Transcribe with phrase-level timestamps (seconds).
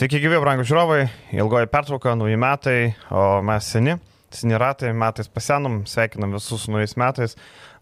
[0.00, 1.02] Sveiki, gyvi, brangų žiūrovai,
[1.36, 3.98] ilgoji pertrauka, nauji metai, o mes seni,
[4.32, 7.34] seni ratai, metais pasenom, sveikinam visus su naujais metais.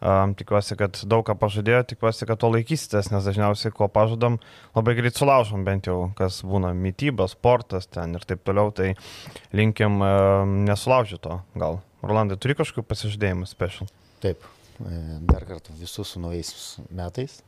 [0.02, 4.40] Um, tikiuosi, kad daug ką pažadėjo, tikiuosi, kad to laikysitės, nes dažniausiai, ko pažadam,
[4.74, 8.96] labai greit sulaužom, bent jau, kas būna mytyba, sportas ten ir taip toliau, tai
[9.54, 11.36] linkim um, nesulaužyti to.
[11.62, 13.92] Gal, Rolandai, turi kažkokių pasižadėjimų special?
[14.24, 14.42] Taip,
[14.82, 14.98] e,
[15.30, 16.50] dar kartą visus su naujais
[16.90, 17.38] metais,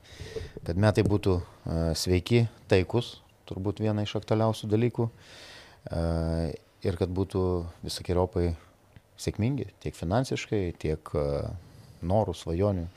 [0.63, 3.17] kad metai būtų e, sveiki, taikus,
[3.51, 5.11] turbūt viena iš aktualiausių dalykų.
[5.91, 6.03] E,
[6.87, 7.45] ir kad būtų
[7.85, 8.51] visokiojopai
[9.21, 11.29] sėkmingi tiek finansiškai, tiek e,
[12.07, 12.89] norų, svajonių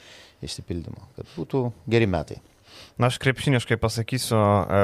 [0.43, 1.11] išsipildymo.
[1.17, 2.39] Kad būtų geri metai.
[2.97, 4.79] Na, aš krepšiniškai pasakysiu e,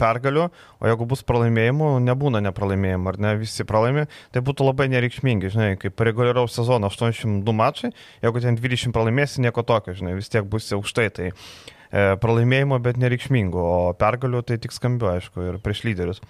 [0.00, 0.48] pergaliu,
[0.82, 5.70] o jeigu bus pralaimėjimų, nebūna nepralaimėjimų, ar ne, visi pralaimi, tai būtų labai nereikšmingi, žinai,
[5.78, 7.92] kaip reguliaraus sezono 82 mačai,
[8.24, 11.10] jeigu ten 20 pralaimėsi, nieko tokio, žinai, vis tiek bus aukštai.
[11.14, 16.24] Tai E, pralaimėjimo, bet nereikšmingų, o pergalių tai tik skambiu, aišku, ir prieš lyderius.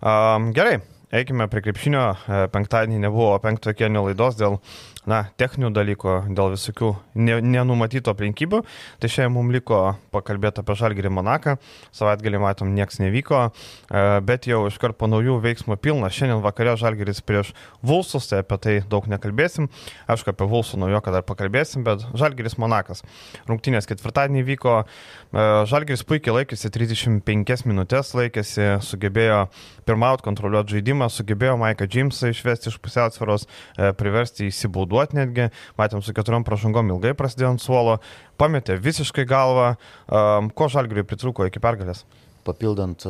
[0.00, 0.78] Gerai,
[1.14, 2.04] eikime prie krepšinio.
[2.26, 4.58] E, penktadienį nebuvo penktojo kienio laidos dėl
[5.06, 8.60] na, techninių dalykų, dėl visokių nenumatytų aplinkybių.
[9.00, 9.80] Tai šiandien mums liko
[10.14, 11.56] pakalbėti apie Žalgirį Monaką.
[11.94, 16.10] Savaitgalį matom, nieks nevyko, e, bet jau iškart po naujų veiksmų pilna.
[16.10, 17.52] Šiandien vakare Žalgiris prieš
[17.86, 19.70] Vulsus, tai apie tai daug nekalbėsim.
[20.10, 23.04] Aišku, apie Vulsų naujoką dar pakalbėsim, bet Žalgiris Monakas.
[23.46, 24.82] Rungtynės ketvirtadienį vyko.
[24.82, 29.46] E, Žalgiris puikiai laikėsi 35 minutės, laikėsi, sugebėjo
[29.86, 33.46] pirmauti, kontroliuoti žaidimą, sugebėjo Maiką Džimsą išvesti iš pusiausvėros,
[33.78, 37.98] e, priversti įsibauduoti duoti netgi, matėm su keturiom pražangom ilgai prasidėjo ant suolo,
[38.40, 39.74] pametė visiškai galvą,
[40.08, 42.06] um, ko žalgiriui pritruko iki pergalės.
[42.46, 43.02] Papildant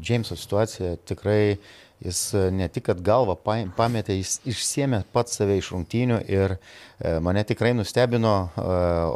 [0.00, 1.58] Jameso situaciją, tikrai
[2.04, 3.36] jis uh, ne tik, kad galvą
[3.76, 8.36] pametė, jis išsiemė pats save iš rungtynių ir uh, mane tikrai nustebino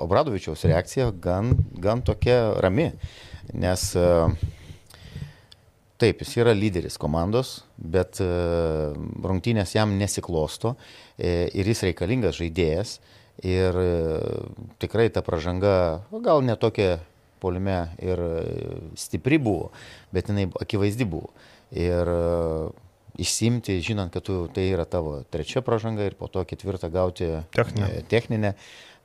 [0.03, 2.91] Obradovičiaus reakcija gan, gan tokia rami,
[3.53, 4.29] nes uh,
[6.03, 8.27] Taip, jis yra lyderis komandos, bet e,
[9.23, 10.73] rungtynės jam nesiklosto
[11.15, 12.97] e, ir jis reikalingas žaidėjas.
[13.47, 13.93] Ir e,
[14.83, 16.97] tikrai ta pažanga, gal netokia
[17.43, 18.19] polime ir
[18.99, 19.71] stipri buvo,
[20.11, 21.31] bet jinai akivaizdi buvo.
[21.71, 22.11] Ir
[23.23, 28.03] išsimti, žinant, kad tu, tai yra tavo trečia pažanga ir po to ketvirtą gauti techninę.
[28.11, 28.55] techninę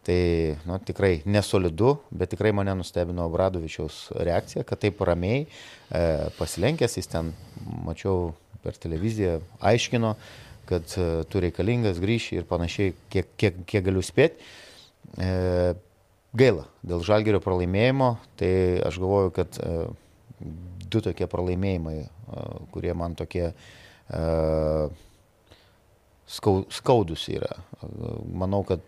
[0.07, 0.19] Tai
[0.63, 6.03] nu, tikrai nesolidu, bet tikrai mane nustebino Bradovičiaus reakcija, kad taip ramiai e,
[6.37, 7.33] pasilenkęs, jis ten,
[7.83, 8.29] mačiau
[8.63, 9.41] per televiziją,
[9.71, 10.13] aiškino,
[10.69, 14.47] kad e, tu reikalingas grįžti ir panašiai, kiek, kiek, kiek galiu spėti.
[15.19, 15.75] E,
[16.37, 18.51] gaila, dėl žalgerio pralaimėjimo, tai
[18.87, 19.75] aš galvoju, kad e,
[20.87, 24.23] du tokie pralaimėjimai, e, kurie man tokie e,
[26.27, 27.55] skau, skaudus yra.
[28.27, 28.83] Manau, kad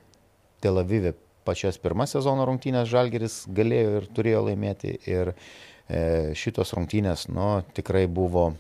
[0.60, 1.14] Tel Avive
[1.50, 4.94] pačias pirmas sezono rungtynės Žalgeris galėjo ir turėjo laimėti.
[5.10, 8.52] Ir e, šitos rungtynės, nu, tikrai buvo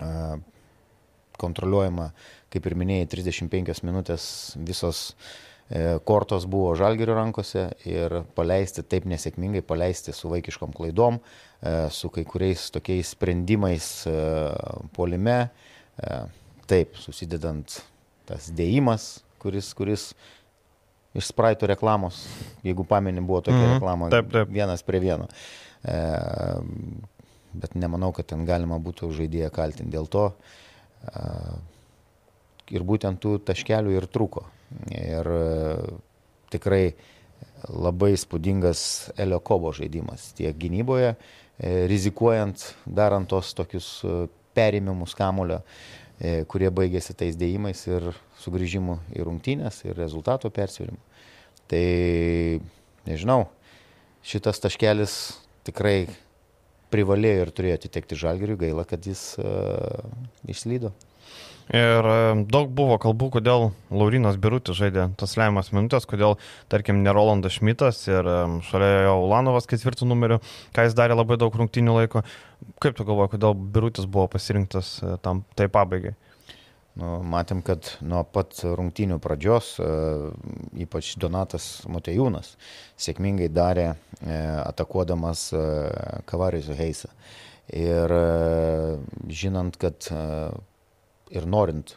[0.00, 0.10] e,
[1.40, 2.10] kontroliuojama,
[2.52, 4.28] kaip ir minėjai, 35 minutės
[4.68, 11.20] visos e, kortos buvo Žalgerio rankose ir paleisti taip nesėkmingai, paleisti su vaikiškom klaidom,
[11.90, 13.86] su kai kuriais tokiais sprendimais
[14.94, 15.38] polime,
[16.68, 17.78] taip, susidedant
[18.28, 19.06] tas dėjimas,
[19.40, 20.10] kuris, kuris
[21.16, 22.22] iš Spraito reklamos,
[22.66, 23.74] jeigu pameni, buvo tokia mm -hmm.
[23.74, 24.48] reklama, taip, taip.
[24.52, 25.28] vienas prie vieno.
[25.84, 25.96] E,
[27.52, 30.32] bet nemanau, kad ten galima būtų žaidėją kaltinti dėl to.
[31.02, 31.20] E,
[32.70, 34.44] ir būtent tų taškelių ir trūko.
[34.90, 35.76] Ir e,
[36.50, 36.94] tikrai
[37.68, 41.14] labai spūdingas Elio Kobo žaidimas tiek gynyboje,
[41.58, 44.26] e, rizikuojant, darant tos tokius e,
[44.56, 45.62] perėmimus kamulio.
[46.16, 48.08] E, kurie baigėsi tais dėjimais ir
[48.40, 50.96] sugrįžimu į rungtynės ir rezultato persvėrimu.
[51.70, 51.86] Tai
[53.08, 53.48] nežinau,
[54.26, 55.16] šitas taškelis
[55.66, 56.06] tikrai
[56.94, 60.06] privalėjo ir turėjo atitekti žalgeriui, gaila, kad jis uh,
[60.46, 60.92] išslydo.
[61.74, 66.36] Ir e, daug buvo kalbų, kodėl Laurinas Birutis žaidė tas lemiamas minutės, kodėl,
[66.70, 68.28] tarkim, ne Rolandas Šmitas ir
[68.68, 70.38] šalia jo Ulanovas ketvirtų numeriu,
[70.76, 72.22] ką jis darė labai daug rungtynių laiko.
[72.82, 76.14] Kaip tu galvoji, kodėl Birutis buvo pasirinktas e, tam tai pabaigai?
[76.96, 79.88] Nu, matėm, kad nuo pat rungtynių pradžios, e,
[80.86, 82.54] ypač Donatas Motejūnas,
[82.96, 83.90] sėkmingai darė
[84.64, 85.50] atakuodamas
[86.30, 87.10] Kavarizų Heisą.
[87.76, 88.12] Ir
[89.28, 90.08] žinant, kad
[91.34, 91.96] ir norint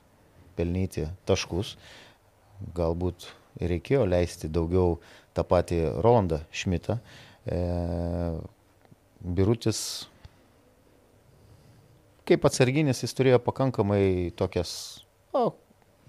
[0.58, 1.76] pelnyti taškus,
[2.76, 3.30] galbūt
[3.60, 4.98] reikėjo leisti daugiau
[5.36, 7.00] tą patį Rolandą Šmitą.
[7.46, 7.60] E,
[9.20, 9.82] Birutis
[12.30, 14.72] kaip atsarginis jis turėjo pakankamai tokias
[15.36, 15.50] o,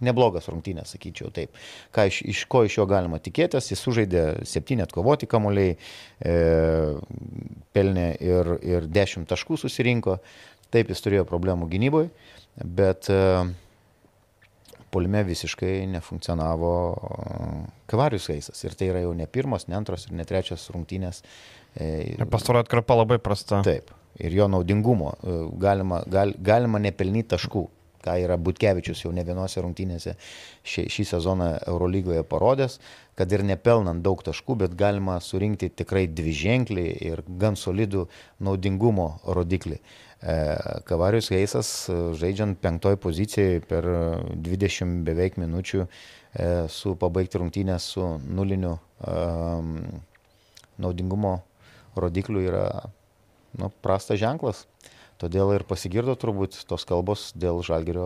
[0.04, 1.56] neblogas rungtynės, sakyčiau taip.
[1.94, 6.36] Ką iš, iš ko iš jo galima tikėtis, jis sužaidė septynį atkovoti kamuoliai, e,
[7.76, 10.20] pelnė ir, ir dešimt taškų susirinko.
[10.70, 12.12] Taip, jis turėjo problemų gynyboje,
[12.78, 13.48] bet uh,
[14.90, 16.72] polime visiškai nefunkcionavo
[17.90, 18.60] Kavarius Eisas.
[18.66, 21.22] Ir tai yra jau ne pirmas, ne antras ir ne trečias rungtynės.
[21.74, 23.62] E, pastarojo atkarpa labai prasta.
[23.66, 23.92] Taip.
[24.20, 27.66] Ir jo naudingumo e, galima, gal, galima nepelnyti taškų
[28.00, 30.14] ką yra Butkevičius jau ne vienose rungtynėse
[30.64, 32.78] šį, šį sezoną Eurolygoje parodęs,
[33.18, 38.06] kad ir nepelnant daug taškų, bet galima surinkti tikrai dvi ženklį ir gan solidų
[38.40, 39.80] naudingumo rodiklį.
[39.80, 40.38] E,
[40.88, 43.88] Kavarius Heisas, e, žaidžiant penktoj pozicijoje per
[44.48, 45.86] 20 beveik minučių
[46.70, 49.72] su pabaigti rungtynę su nuliniu um,
[50.78, 51.40] naudingumo
[51.98, 52.68] rodikliu yra
[53.58, 54.66] nu, prastas ženklas.
[55.20, 58.04] Todėl ir pasigirdo turbūt tos kalbos dėl žalgerio.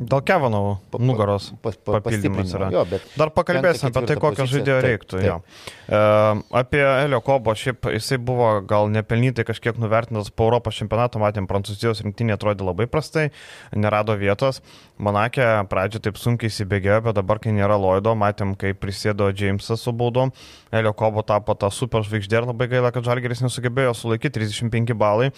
[0.00, 2.70] Dėl Kevanovo nugaros pa, pa, papildymas yra.
[2.72, 2.86] Jo,
[3.20, 5.20] Dar pakalbėsim apie tai, kokio žaidėjo reiktų.
[5.20, 5.66] Taip, taip.
[5.92, 6.00] E,
[6.62, 12.00] apie Elio Kobo, šiaip jisai buvo gal nepelnytai kažkiek nuvertintas po Europos čempionato, matėm, Prancūzijos
[12.06, 13.26] rinktinė atrodė labai prastai,
[13.76, 14.62] nerado vietos.
[15.00, 19.92] Monakė pradžio taip sunkiai įsibėgėjo, bet dabar, kai nėra Loido, matėm, kai prisėdo Jamesas su
[19.96, 20.32] baudom.
[20.72, 25.30] Elio Kobo tapo tą super žvaigždė ir labai gaila, kad Žalgeris nesugebėjo sulaikyti 35 balai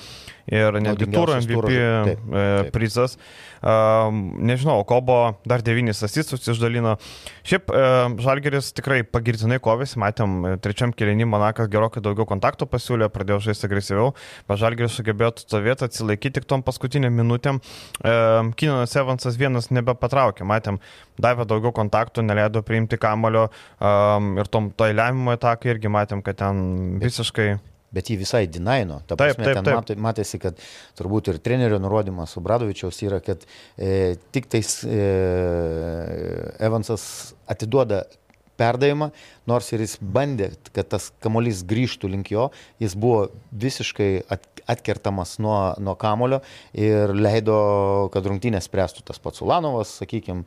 [0.53, 2.71] ir netgi turų MVP taip, e, taip.
[2.75, 3.17] prizas.
[3.63, 6.97] Nežinau, Kobo dar devynis asistus išdalino.
[7.47, 7.85] Šiaip e,
[8.23, 13.69] Žalgeris tikrai pagirtinai kovėsi, matėm, e, trečiam kėlinį Monakas gerokai daugiau kontaktų pasiūlė, pradėjo žaisti
[13.71, 14.13] agresyviau,
[14.51, 17.61] bet Žalgeris sugebėjo atstovėti, atsilaikyti tik tom paskutiniam minutėm.
[18.03, 20.81] Kinanas Evansas vienas nebepatraukė, matėm,
[21.23, 26.65] davė daugiau kontaktų, neleido priimti kamulio ir tom to įlėmimo etakai irgi matėm, kad ten
[27.03, 27.53] visiškai
[27.93, 29.01] bet jį visai dinaino.
[29.07, 29.89] Ta prasme, taip, taip, taip.
[29.91, 30.59] ten matėsi, kad
[30.99, 33.45] turbūt ir trenerio nurodymas Obradovičiaus yra, kad
[33.77, 35.03] e, tik tais e,
[36.63, 37.05] Evansas
[37.53, 38.05] atiduoda
[38.61, 39.11] perdavimą,
[39.49, 42.51] nors ir jis bandė, kad tas kamolys grįžtų link jo,
[42.83, 43.27] jis buvo
[43.65, 46.41] visiškai at, atkertamas nuo, nuo kamolio
[46.77, 47.57] ir leido,
[48.15, 50.45] kad rungtynės spręstų tas pats Ulanovas, sakykime,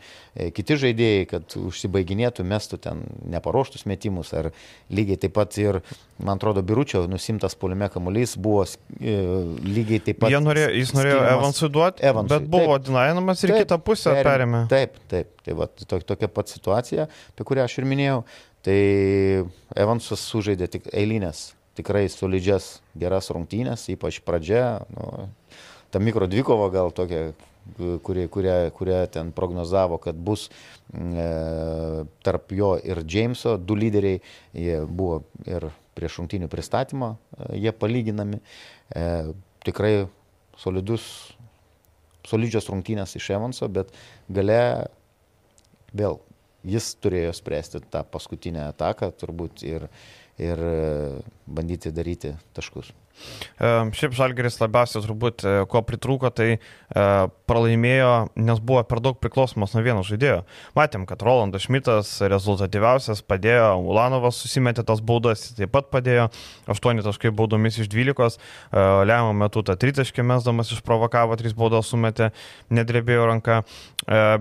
[0.56, 4.52] kiti žaidėjai, kad užsibaiginėtų, mestų ten neparuoštus metimus, ar
[4.94, 5.82] lygiai taip pat ir,
[6.24, 9.18] man atrodo, Biručio nusimtas polime kamuolys buvo e,
[9.66, 10.36] lygiai taip pat.
[10.46, 12.38] Norėjo, jis norėjo Evansui duoti, Evansui.
[12.38, 14.66] bet buvo dinainamas ir taip, kitą pusę perėmė.
[14.72, 18.05] Taip, taip, tai va, to, tokia pat situacija, apie kurią aš ir minėjau.
[18.66, 18.78] Tai
[19.78, 24.80] Evansas sužaidė tik eilinės, tikrai solidžias, geras rungtynės, ypač pradžia.
[24.96, 25.28] Nu,
[25.94, 27.28] ta mikro dvikova gal tokia,
[28.04, 31.30] kurie, kurie, kurie ten prognozavo, kad bus e,
[32.26, 34.22] tarp jo ir Jameso du lyderiai,
[34.54, 38.42] jie buvo ir prieš rungtynių pristatymą, e, jie palyginami.
[38.96, 39.08] E,
[39.66, 40.08] tikrai
[40.62, 41.08] solidus,
[42.26, 43.94] solidžios rungtynės iš Evanso, bet
[44.30, 44.88] gale
[45.96, 46.20] vėl
[46.66, 49.88] jis turėjo spręsti tą paskutinę ataką turbūt ir,
[50.42, 50.62] ir
[51.48, 52.92] bandyti daryti taškus.
[53.56, 56.60] Šiaip Žalgeris labiausiai turbūt, e, ko pritrūko, tai e,
[57.48, 60.42] pralaimėjo, nes buvo per daug priklausomas nuo vieno žaidėjo.
[60.76, 66.28] Matėm, kad Rolandas Šmitas rezultatyviausias padėjo, Ulanovas susimetė tas baudas, taip pat padėjo,
[66.68, 71.94] 8 taškai baudomis iš 12, e, lemiamą metu tą 3 taškį mesdamas išprovokavo, 3 baudas
[71.94, 72.34] sumetė,
[72.74, 73.62] nedrebėjo ranka,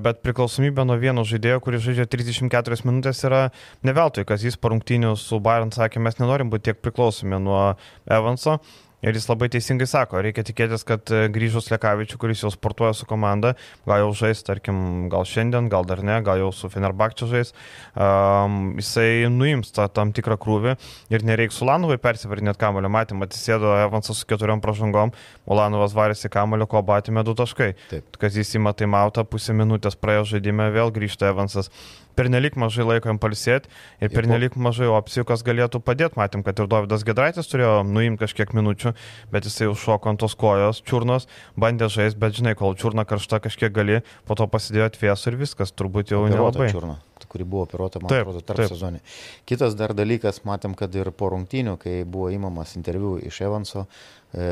[0.03, 3.47] bet priklausomybė nuo vieno žaidėjo, kuris žaidžia 34 minutės yra
[3.87, 7.63] neveltui, kas jis parungtinių su Bayern sakė, mes nenorim būti tiek priklausomi nuo
[8.11, 8.59] Evanso.
[9.05, 13.09] Ir jis labai teisingai sako, reikia tikėtis, kad e, grįžus Lekavičiu, kuris jau sportuoja su
[13.09, 13.55] komanda,
[13.89, 14.79] gal jau žais, tarkim,
[15.13, 17.53] gal šiandien, gal dar ne, gal jau su Fenerbakčiu žais,
[17.93, 20.77] um, jisai nuims tą tam tikrą krūvį
[21.13, 22.93] ir nereiks Ulanovai persivarinėti kamulio.
[22.95, 25.13] Matėm, atsisėdo Evansas su keturiom pražangom,
[25.51, 27.75] Ulanovas varėsi kamulio, ko batėme du taškai.
[27.91, 28.21] Taip.
[28.21, 31.71] Kas jis įma taimautą, pusę minutės praėjo žaidime, vėl grįžta Evansas
[32.17, 33.71] pernelik mažai laiko jam palsėti
[34.03, 36.19] ir pernelik mažai opcijų, kas galėtų padėti.
[36.21, 38.95] Matėm, kad ir Davidas Gedraitis turėjo nuimti kažkiek minučių,
[39.35, 41.29] bet jisai užšoko ant tos kojos, čiurnos,
[41.59, 45.75] bandė žaisti, bet žinai, kol čiurna karšta kažkiek gali, po to pasidėjo atvėsų ir viskas,
[45.75, 46.71] turbūt jau nelabai.
[46.73, 47.01] Čiurna
[47.35, 49.01] kuri buvo operuota, man taip, atrodo, tarp sezonį.
[49.49, 53.89] Kitas dar dalykas, matėm, kad ir po rungtynių, kai buvo įmamas interviu iš Evanso,
[54.31, 54.45] e,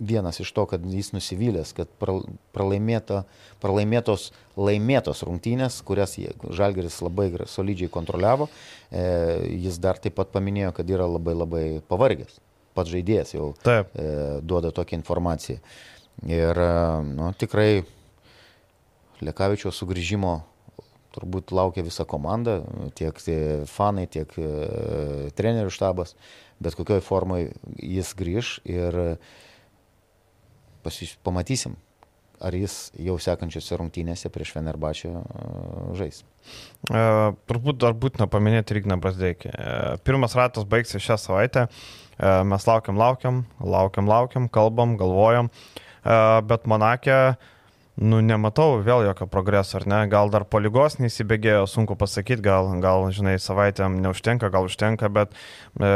[0.00, 1.90] vienas iš to, kad jis nusivylęs, kad
[2.54, 3.22] pralaimėta,
[3.62, 8.48] pralaimėtos laimėtos rungtynės, kurias Žalgeris labai solidžiai kontroliavo,
[8.90, 9.04] e,
[9.66, 12.40] jis dar taip pat paminėjo, kad yra labai labai pavargęs.
[12.74, 13.90] Pats žaidėjas jau taip.
[13.94, 15.60] e, duoda tokią informaciją.
[16.28, 16.70] Ir e,
[17.14, 17.82] nu, tikrai
[19.20, 20.38] Lekavičio sugrįžimo
[21.14, 22.60] turbūt laukia visa komanda,
[22.98, 23.16] tiek
[23.70, 24.48] fanai, tiek e,
[25.36, 26.14] trenerių štabas,
[26.62, 29.08] bet kokioje formoje jis grįž ir e,
[30.84, 31.76] pasis, pamatysim,
[32.40, 35.12] ar jis jau sekančiose rungtynėse prieš Fenerbačią
[35.98, 36.22] žais.
[36.88, 37.02] E,
[37.50, 39.52] turbūt dar būtina paminėti Rigną Brasdeikį.
[39.52, 41.66] E, pirmas ratas baigsis šią savaitę.
[41.68, 45.50] E, mes laukiam, laukiam, laukiam, laukiam, kalbam, galvojam.
[45.50, 46.18] E,
[46.48, 47.34] bet Monakė e,
[48.00, 49.98] nu, nematau vėl jokio progreso, ar ne?
[50.10, 55.34] Gal dar po lygos neįsibėgėjo, sunku pasakyti, gal, gal, žinai, savaitėm neužtenka, gal užtenka, bet
[55.36, 55.90] e,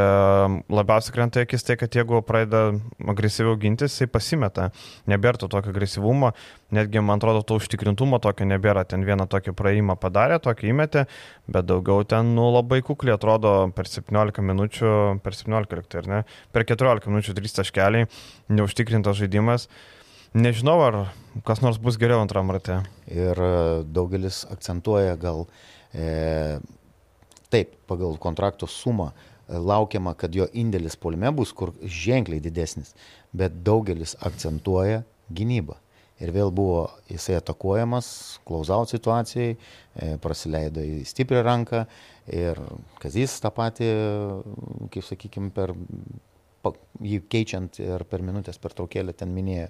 [0.69, 2.77] labiausiai krenta akis tai, kad jeigu pradeda
[3.15, 4.69] agresyviau gintis, jisai pasimeta.
[5.11, 6.35] Nebėra to tokio agresyvumo,
[6.77, 8.85] netgi, man atrodo, to užtikrintumo tokio nebėra.
[8.89, 11.07] Ten vieną tokį praėjimą padarė, tokį įmetė,
[11.49, 14.95] bet daugiau ten, nu, labai kukliai atrodo per 17 minučių,
[15.25, 16.23] per 17 liktai, ar ne?
[16.53, 18.09] Per 14 minučių 3 taškeliai,
[18.53, 19.71] neužtikrintas žaidimas.
[20.35, 20.97] Nežinau, ar
[21.47, 22.81] kas nors bus geriau antram rate.
[23.07, 23.51] Ir e,
[23.87, 25.45] daugelis akcentuoja gal
[25.95, 26.59] e,
[27.55, 32.97] taip, pagal kontrakto sumą e, laukiama, kad jo indėlis polime bus kur ženkliai didesnis,
[33.31, 35.77] bet daugelis akcentuoja gynybą.
[36.19, 38.09] Ir vėl buvo jisai atakuojamas,
[38.43, 41.85] klausaut situacijai, e, prasileido į stiprią ranką
[42.35, 42.59] ir
[42.99, 43.93] Kazys tą patį,
[44.91, 45.77] kaip sakykime, per
[47.05, 49.69] jį keičiant ir per minutės per traukėlę ten minėjo.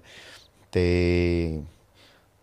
[0.74, 1.62] Tai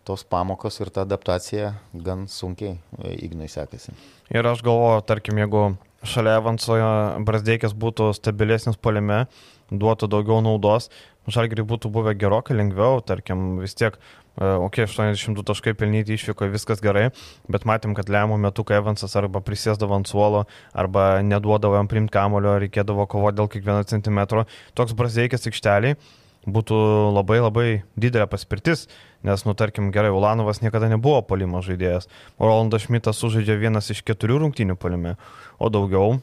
[0.08, 3.94] tos pamokos ir ta adaptacija gan sunkiai e, Ignai sekasi.
[4.32, 6.78] Ir aš galvoju, tarkim, jeigu šalia Evanso
[7.26, 9.26] Brasdeikis būtų stabilesnis polime,
[9.70, 10.88] duotų daugiau naudos,
[11.30, 13.94] žalgiriui būtų buvę gerokai lengviau, tarkim, vis tiek,
[14.34, 17.10] okei, okay, 80 taškai pelnyti išvyko, viskas gerai,
[17.52, 22.16] bet matėm, kad lemų metu, kai Evansas arba prisėsdavo ant suolo, arba neduodavo jam primti
[22.16, 26.00] kamulio, reikėdavo kovoti dėl kiekvieno centimetro, toks Brasdeikis aikšteliai
[26.46, 26.76] būtų
[27.14, 28.88] labai labai didelė paspirtis,
[29.22, 32.08] nes, nu, tarkim, gerai, Ulanovas niekada nebuvo polimo žaidėjas,
[32.38, 35.16] o Rolandas Šmitas sužaidžia vienas iš keturių rungtynių polime,
[35.62, 36.18] o daugiau,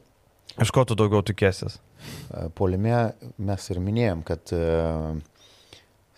[0.59, 1.79] iš ko tu daugiau tikėsis?
[1.79, 4.63] E, polime mes ir minėjom, kad e,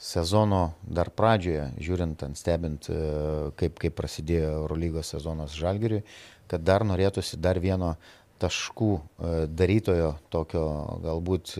[0.01, 6.01] sezono dar pradžioje, žiūrint stebint, e, kaip, kaip prasidėjo Eurolygos sezonas Žalgiriui,
[6.49, 7.95] kad dar norėtųsi dar vieno
[8.41, 8.95] taškų
[9.53, 10.63] darytojo, tokio
[11.03, 11.51] galbūt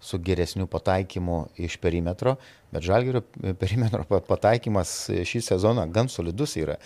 [0.00, 2.36] su geresniu pataikymu iš perimetro,
[2.72, 3.22] bet Žalgirio
[3.60, 6.78] perimetro pataikymas šį sezoną gan solidus yra.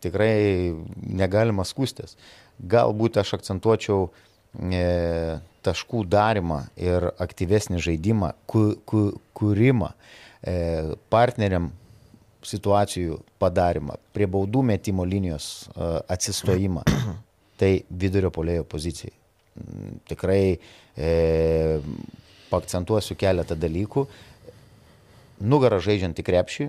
[0.00, 0.72] Tikrai
[1.04, 2.16] negalima skūstis.
[2.60, 4.08] Galbūt aš akcentuočiau
[4.56, 9.02] e, taškų darimą ir aktyvesnį žaidimą, ku, ku,
[9.36, 9.92] kūrimą,
[10.40, 10.56] e,
[11.12, 11.70] partneriam
[12.46, 16.86] situacijų padarimą, prie baudų metimo linijos e, atsistojimą.
[17.60, 19.12] Tai vidurio polėjo pozicijai.
[20.08, 20.44] Tikrai
[20.96, 21.10] e,
[22.50, 24.06] pakcentuosiu keletą dalykų.
[25.40, 26.68] Nugarą žaidžiant į krepšį,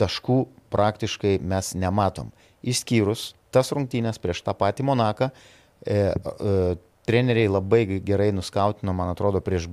[0.00, 2.30] taškų praktiškai mes nematom.
[2.60, 5.30] Išskyrus tas rungtynės prieš tą patį Monaką,
[5.82, 6.56] e, e,
[7.10, 9.66] treneriai labai gerai nuskautino, man atrodo, prieš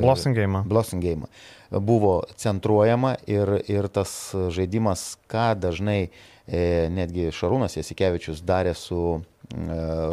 [0.00, 0.62] Blossingame.
[0.70, 1.30] Blossingame.
[1.70, 4.12] Buvo centruojama ir, ir tas
[4.54, 9.20] žaidimas, ką dažnai e, netgi Šarūnas Jasikevičius darė su e,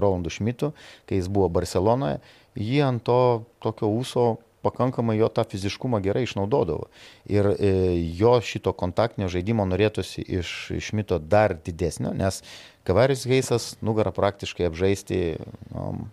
[0.01, 0.71] Rolandu Šmitu,
[1.09, 2.21] kai jis buvo Barcelonoje,
[2.57, 4.27] jie ant to tokio ūso
[4.65, 6.89] pakankamai jo tą fiziškumą gerai išnaudodavo.
[7.29, 7.71] Ir e,
[8.19, 10.53] jo šito kontaktinio žaidimo norėtųsi iš
[10.89, 12.41] Šmito dar didesnio, nes
[12.87, 15.21] Kavaris Heisas nugarą praktiškai apžaisti,
[15.73, 16.07] nu,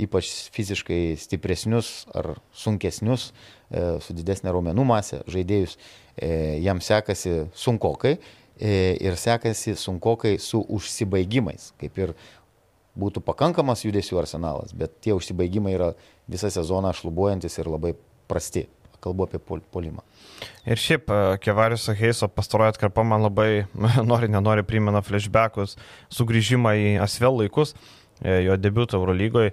[0.00, 3.30] ypač fiziškai stipresnius ar sunkesnius,
[3.68, 5.76] e, su didesnė raumenų masė žaidėjus,
[6.16, 6.30] e,
[6.64, 12.14] jam sekasi sunkokai e, ir sekasi sunkokai su užsibaigimais, kaip ir
[12.98, 15.92] būtų pakankamas judesių arsenalas, bet tie užsibaigimai yra
[16.30, 17.96] visą sezoną šlubuojantis ir labai
[18.30, 18.68] prasti.
[19.02, 20.04] Kalbu apie pol polimą.
[20.62, 23.64] Ir šiaip e, Kevariso Heiso pastarojo atkarpa man labai
[24.10, 25.74] nori, nenori primena flashbackus,
[26.14, 27.74] sugrįžimą į Asvel laikus.
[27.74, 29.52] E, jo debiutą Eurolygoje,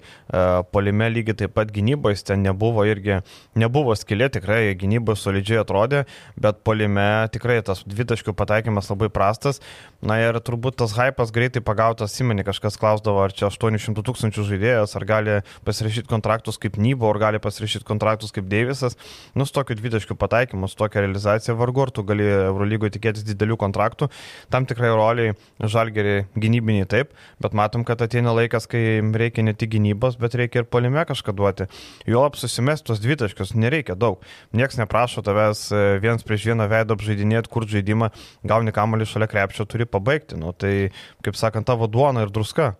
[0.74, 3.20] polime lygiai taip pat gynybos, ten nebuvo irgi,
[3.60, 6.06] nebuvo skilė, tikrai gynybos solidžiai atrodė,
[6.40, 9.62] bet polime tikrai tas dvitaškių pataikymas labai prastas.
[10.00, 14.96] Na ir turbūt tas hypas greitai pagautas, Simenį kažkas klausdavo, ar čia 800 tūkstančių žaidėjas,
[14.96, 15.36] ar gali
[15.68, 18.96] pasirašyti kontraktus kaip Nybo, ar gali pasirašyti kontraktus kaip Deivisas.
[19.36, 23.60] Nu, su tokiu dvitaškių pataikymu, su tokia realizacija vargu, ar tu gali Eurolygoje tikėtis didelių
[23.60, 24.10] kontraktų.
[24.52, 27.12] Tam tikrai roliai žalgeriai gynybiniai taip,
[27.44, 31.04] bet matom, kad ateina laikas laikas, kai reikia ne tik gynybos, bet reikia ir polime
[31.06, 31.68] kažką duoti.
[32.08, 34.22] Juolap susimest tos dvitaškius nereikia daug.
[34.54, 38.12] Niekas neprašo tavęs e, viens prieš vieną veidą apžaidinėti, kur žaidimą,
[38.44, 40.38] gauni kamalį šalia krepšio, turi pabaigti.
[40.38, 40.92] Nu, tai,
[41.24, 42.76] kaip sakant, tavo duona ir druska.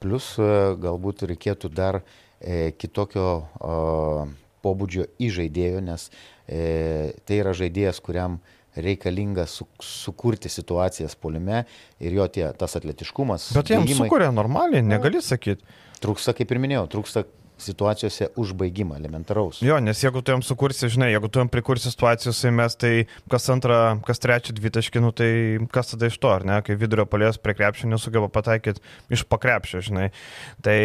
[0.00, 2.02] Plus e, galbūt reikėtų dar
[2.40, 4.26] e, kitokio e,
[4.62, 6.08] pobūdžio įžaidėjo, nes
[6.46, 8.40] e, tai yra žaidėjas, kuriam
[8.76, 11.64] reikalinga su, sukurti situacijas polime
[12.00, 13.50] ir jo tie, tas atletiškumas.
[13.56, 15.64] Bet jam bėgimai, sukuria normaliai, negali sakyti.
[16.02, 17.24] Trūksta, kaip ir minėjau, trūksta
[17.58, 19.60] situacijose užbaigimą elementaraus.
[19.62, 22.92] Jo, nes jeigu tu jam sukursi, žinai, jeigu tu jam prikursi situacijų su mes, tai
[23.30, 25.30] kas antrą, kas trečią dvitaškinų, tai
[25.74, 28.82] kas tada iš to, ar ne, kai vidurio palės prie krepšio nesugeba pataikyti
[29.12, 30.08] iš pakrepšio, žinai.
[30.64, 30.78] Tai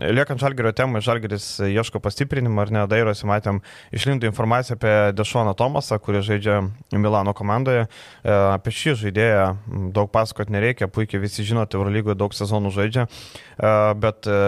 [0.00, 3.60] liekant žalgerio temai, žalgeris ieško pastiprinimą, ar ne, dairosi, matėm,
[3.94, 6.60] išlindo informaciją apie Dešoną Tomasą, kuris žaidžia
[6.92, 7.86] Milano komandoje.
[7.86, 9.46] E, apie šį žaidėją
[9.94, 14.38] daug pasakot nereikia, puikiai visi žinote, Eurolygoje daug sezonų žaidžia, e, bet e,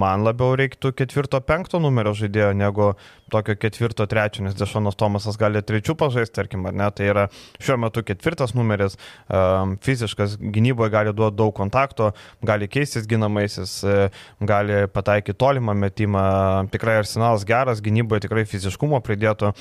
[0.00, 2.92] man labiau reiktų ketvirto, penkto numerio žaidėjo negu
[3.32, 7.26] tokio ketvirto, trečio, nes Dešonas Tomasas gali trečių pažaisti, tarkim, ar ne, tai yra
[7.62, 12.10] šiuo metu ketvirtas numeris, um, fiziškas, gynyboje gali duoti daug kontakto,
[12.46, 14.08] gali keistis ginamaisis, e,
[14.46, 16.24] gali pataikyti tolimą metimą,
[16.72, 19.54] tikrai arsenalas geras, gynyboje tikrai fiziškumo pridėtų,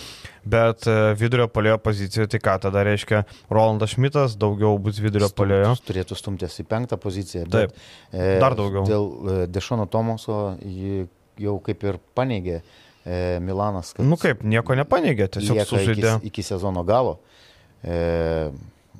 [0.45, 5.37] bet e, vidurio polėjo pozicijoje, tai ką tada reiškia, Rolandas Šmitas daugiau bus vidurio Stumt,
[5.41, 5.71] polėjo.
[5.87, 7.45] Turėtų stumtis į penktą poziciją.
[7.51, 7.73] Taip,
[8.11, 8.85] e, dar daugiau.
[8.89, 11.07] Dėl Dešono Tomaso jį
[11.39, 16.17] jau kaip ir paneigė e, Milanas, Nu kaip, nieko nepaneigė, tiesiog sužaidė.
[16.19, 17.17] iki, iki sezono galo.
[17.83, 18.51] E,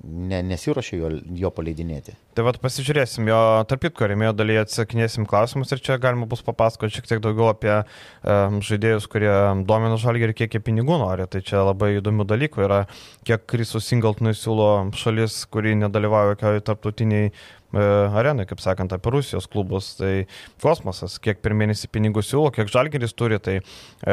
[0.03, 1.09] ne, nesiuošė jo,
[1.41, 2.15] jo paleidinėti.
[2.37, 6.97] Tai vad pasižiūrėsim, jo tarp kitko remėjo dalyje atsakinėsim klausimus ir čia galima bus papasakoti
[6.97, 9.33] šiek tiek daugiau apie um, žaidėjus, kurie
[9.67, 11.27] domina žalgį ir kiek jie pinigų nori.
[11.31, 12.83] Tai čia labai įdomių dalykų yra,
[13.27, 17.33] kiek Krisų Singletonui siūlo šalis, kuri nedalyvauja jokioje tarptautiniai
[17.73, 19.91] arenai, kaip sakant, apie Rusijos klubus.
[19.99, 20.13] Tai
[20.61, 23.63] kosmosas, kiek per mėnesį pinigų siūlo, kiek žalgeris turi, tai e,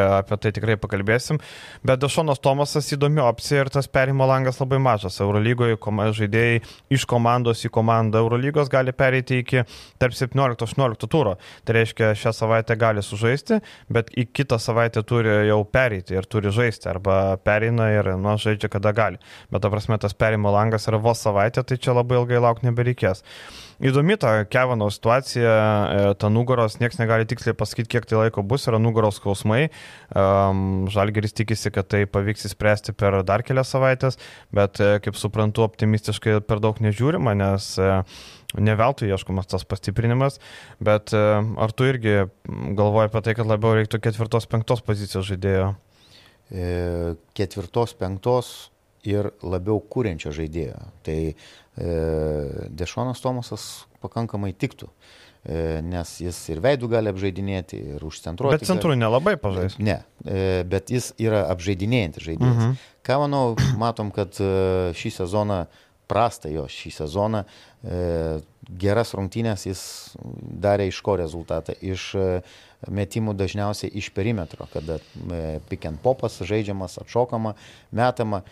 [0.01, 1.41] apie tai tikrai pakalbėsim.
[1.87, 5.21] Bet Dešonas Tomasas įdomi opcija ir tas perimo langas labai mažas.
[5.25, 5.79] Eurolygoje
[6.17, 6.61] žaidėjai
[6.93, 9.65] iš komandos į komandą Eurolygos gali pereiti iki
[10.01, 11.37] tarp 17-18 turo.
[11.65, 13.61] Tai reiškia, šią savaitę gali sužaisti,
[13.93, 16.91] bet į kitą savaitę turi jau pereiti ir turi žaisti.
[16.91, 19.21] Arba pereina ir, nu, žaidžia kada gali.
[19.51, 23.25] Bet, ta prasme, tas perimo langas yra vos savaitė, tai čia labai ilgai laukti nebereikės.
[23.77, 28.65] Įdomi ta Kevano situacija, e, ta nugaros, niekas negali tiksliai pasakyti, kiek tai laiko bus,
[28.71, 29.67] yra nugaros skausmai.
[30.17, 34.17] Um, Žalgeris tikisi, kad tai pavyks įspręsti per dar kelias savaitės,
[34.57, 37.91] bet, e, kaip suprantu, optimistiškai per daug nežiūrima, nes e,
[38.57, 40.39] neveltui ieškomas tas pastiprinimas,
[40.81, 42.15] bet ar tu irgi
[42.79, 45.75] galvoji apie tai, kad labiau reiktų ketvirtos, penktos pozicijos žaidėjo?
[47.37, 48.55] Ketvirtos, penktos
[49.07, 50.81] ir labiau kūrenčio žaidėjo.
[51.07, 51.37] Tai e,
[52.77, 54.91] Dešonas Tomasas pakankamai tiktų,
[55.47, 58.59] e, nes jis ir veidų gali apžaidinėti, ir užcentruoti.
[58.61, 59.79] Bet centrų nelabai pažais.
[59.79, 62.61] Ne, e, bet jis yra apžaidinėjantis žaidėjas.
[62.61, 62.79] Mhm.
[63.07, 63.45] Ką manau,
[63.79, 64.53] matom, kad e,
[64.99, 65.65] šį sezoną
[66.07, 67.43] prastą jo šį sezoną,
[67.83, 68.03] e,
[68.69, 69.83] geras rungtynės jis
[70.63, 71.75] darė iš ko rezultatą?
[71.81, 72.27] Iš e,
[72.91, 77.55] metimų dažniausiai iš perimetro, kada e, pick and popas žaidžiamas, atšokama,
[77.95, 78.43] metama,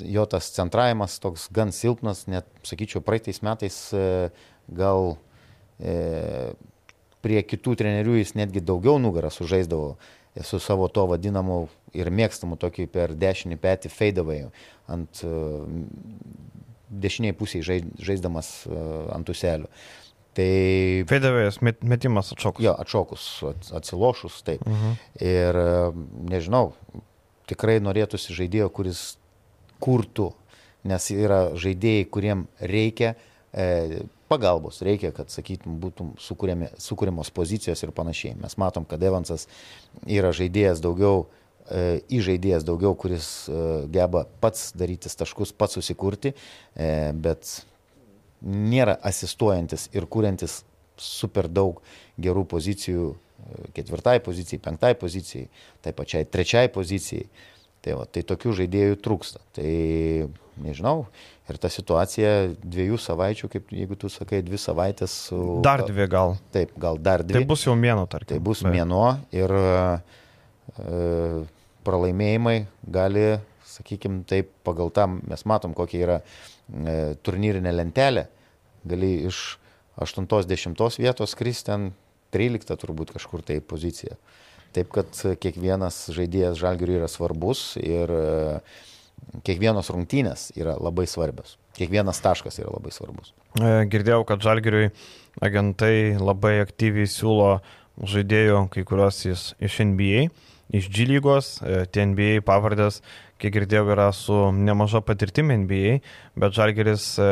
[0.00, 4.30] jo tas centravimas toks gan silpnas, net sakyčiau, praeitais metais e,
[4.72, 5.16] gal
[5.78, 6.54] e,
[7.24, 9.94] prie kitų trenerių jis netgi daugiau nugarą sužaisdavo
[10.44, 14.48] su savo to vadinamu ir mėgstamu tokį per dešinį petį fadeaway
[14.90, 15.22] ant
[17.00, 19.68] dešiniai pusiai žai- žaisdamas uh, ant uselio.
[20.34, 20.46] Tai
[21.06, 22.64] Feidavėjas metimas atšokus.
[22.64, 24.64] jo, atšokus, ats- atsilošus, taip.
[24.66, 24.94] Mhm.
[25.22, 25.94] Ir uh,
[26.30, 26.72] nežinau,
[27.50, 29.02] tikrai norėtųsi žaidėjo, kuris
[29.84, 30.32] kurtų,
[30.88, 33.14] nes yra žaidėjai, kuriem reikia
[33.54, 38.34] e, pagalbos, reikia, kad, sakytum, būtų sukūrėmi- sukūrimos pozicijos ir panašiai.
[38.40, 39.46] Mes matom, kad Evansas
[40.08, 43.56] yra žaidėjas daugiau, e, įžaidėjas daugiau, kuris e,
[43.92, 46.34] geba pats darytis taškus, pats susikurti,
[46.76, 47.64] e, bet
[48.44, 50.62] nėra asistuojantis ir kuriantis
[51.00, 51.80] super daug
[52.20, 53.16] gerų pozicijų e,
[53.76, 55.48] ketvirtai pozicijai, penktai pozicijai,
[55.80, 57.28] tai pačiai trečiai pozicijai.
[57.84, 59.42] Tai, va, tai tokių žaidėjų trūksta.
[59.52, 59.70] Tai
[60.64, 61.02] nežinau,
[61.50, 62.30] ir ta situacija
[62.62, 65.40] dviejų savaičių, kaip jeigu tu sakai, dvi savaitės su...
[65.64, 66.38] Dar dvi gal.
[66.54, 67.36] Taip, gal dar dvi.
[67.36, 68.32] Tai bus jau mėno, tarkim.
[68.32, 69.74] Tai bus mėnuo ir e,
[71.84, 72.56] pralaimėjimai
[72.94, 73.26] gali,
[73.68, 78.26] sakykime, taip, pagal tam mes matom, kokia yra e, turnyrinė lentelė,
[78.88, 79.58] gali iš
[80.00, 81.92] 80 vietos kristi ten
[82.34, 84.16] 13 turbūt kažkur tai pozicija.
[84.74, 88.24] Taip, kad kiekvienas žaidėjas žalgiriui yra svarbus ir e,
[89.46, 91.54] kiekvienos rungtynės yra labai svarbios.
[91.78, 93.32] Kiekvienas taškas yra labai svarbus.
[93.58, 94.90] E, Girdėjau, kad Žalgiriui
[95.42, 97.56] agentai labai aktyviai siūlo
[98.02, 100.26] žaidėjų, kai kurios iš, iš NBA,
[100.72, 103.00] iš G lygos, e, tie NBA pavardės,
[103.42, 105.98] kiek girdėjau, yra su nemaža patirtimi NBA,
[106.40, 107.28] bet Žalgiris e,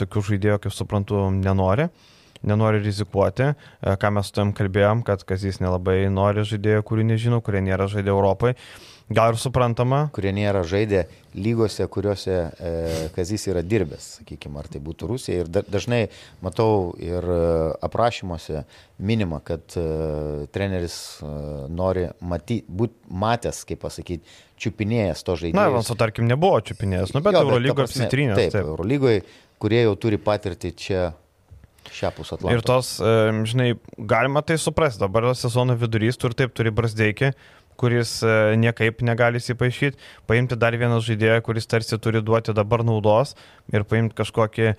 [0.00, 1.88] tokių žaidėjų, kaip suprantu, nenori.
[2.42, 3.54] Nenori rizikuoti,
[3.86, 7.88] E, ką mes su tam kalbėjom, kad Kazys nelabai nori žaidėjų, kurių nežinau, kurie nėra
[7.92, 8.54] žaidėjai Europai.
[9.08, 10.08] gal ir suprantama.
[10.10, 11.04] Kurie nėra žaidę
[11.38, 12.70] lygose, kuriuose e,
[13.14, 15.44] Kazis yra dirbęs, sakykime, ar tai būtų Rusija.
[15.44, 16.08] Ir da, dažnai
[16.42, 17.36] matau ir e,
[17.86, 18.64] aprašymuose
[18.98, 19.84] minima, kad e,
[20.50, 21.30] treneris e,
[21.70, 24.26] nori būti matęs, kaip pasakyti,
[24.58, 25.60] čiupinėjęs to žaidėjo.
[25.60, 28.40] Na, Evanso, tarkim, nebuvo čiupinėjęs, nu, bet Eurolygos apsitrynęs.
[28.40, 28.64] Taip, taip.
[28.64, 29.22] Eurolygoje,
[29.62, 31.04] kurie jau turi patirtį čia
[31.94, 32.54] šiapus Atlanto.
[32.56, 32.96] Ir tos,
[33.50, 37.32] žinai, galima tai suprasti, dabar sezono vidurys, tu ir taip turi brasdeikį,
[37.76, 43.36] kuris e, niekaip negali įsipaišyti, paimti dar vieną žaidėją, kuris tarsi turi duoti dabar naudos
[43.72, 44.74] ir paimti kažkokį e,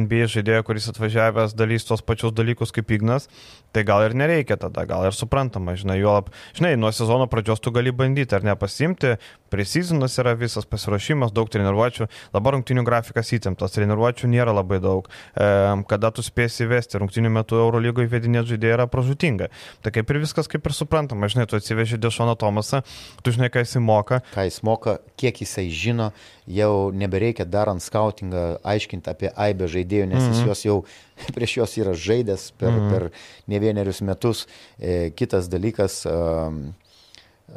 [0.00, 3.28] NBA žaidėją, kuris atvažiavęs dalys tos pačius dalykus kaip Ignas,
[3.72, 7.74] tai gal ir nereikia tada, gal ir suprantama, žinai, juolap, žinai, nuo sezono pradžios tu
[7.74, 9.16] gali bandyti ar nepasimti,
[9.52, 15.48] presizonas yra visas pasiruošimas, daug treniruočių, dabar rungtinių grafikas įtemptas, treniruočių nėra labai daug, e,
[15.90, 19.50] kada tu spėsi įvesti, rungtinių metų Eurolygoje įvedinėti žaidėją yra pražutinga.
[19.84, 22.82] Tai kaip ir viskas kaip ir suprantama, žinai, tu atsiveži Dešoną Tomasą,
[23.22, 24.22] tu žinai, ką jis moka.
[24.32, 26.10] Ką jis moka, kiek jisai žino,
[26.46, 30.32] jau nebereikia darant skautingą aiškinti apie aibę žaidėjų, nes mm -hmm.
[30.32, 30.48] jis mhm.
[30.48, 30.78] jos jau
[31.36, 32.90] prieš juos yra žaidęs per, mm -hmm.
[32.90, 33.10] per
[33.46, 34.46] ne vienerius metus.
[34.78, 36.10] E, kitas dalykas, e,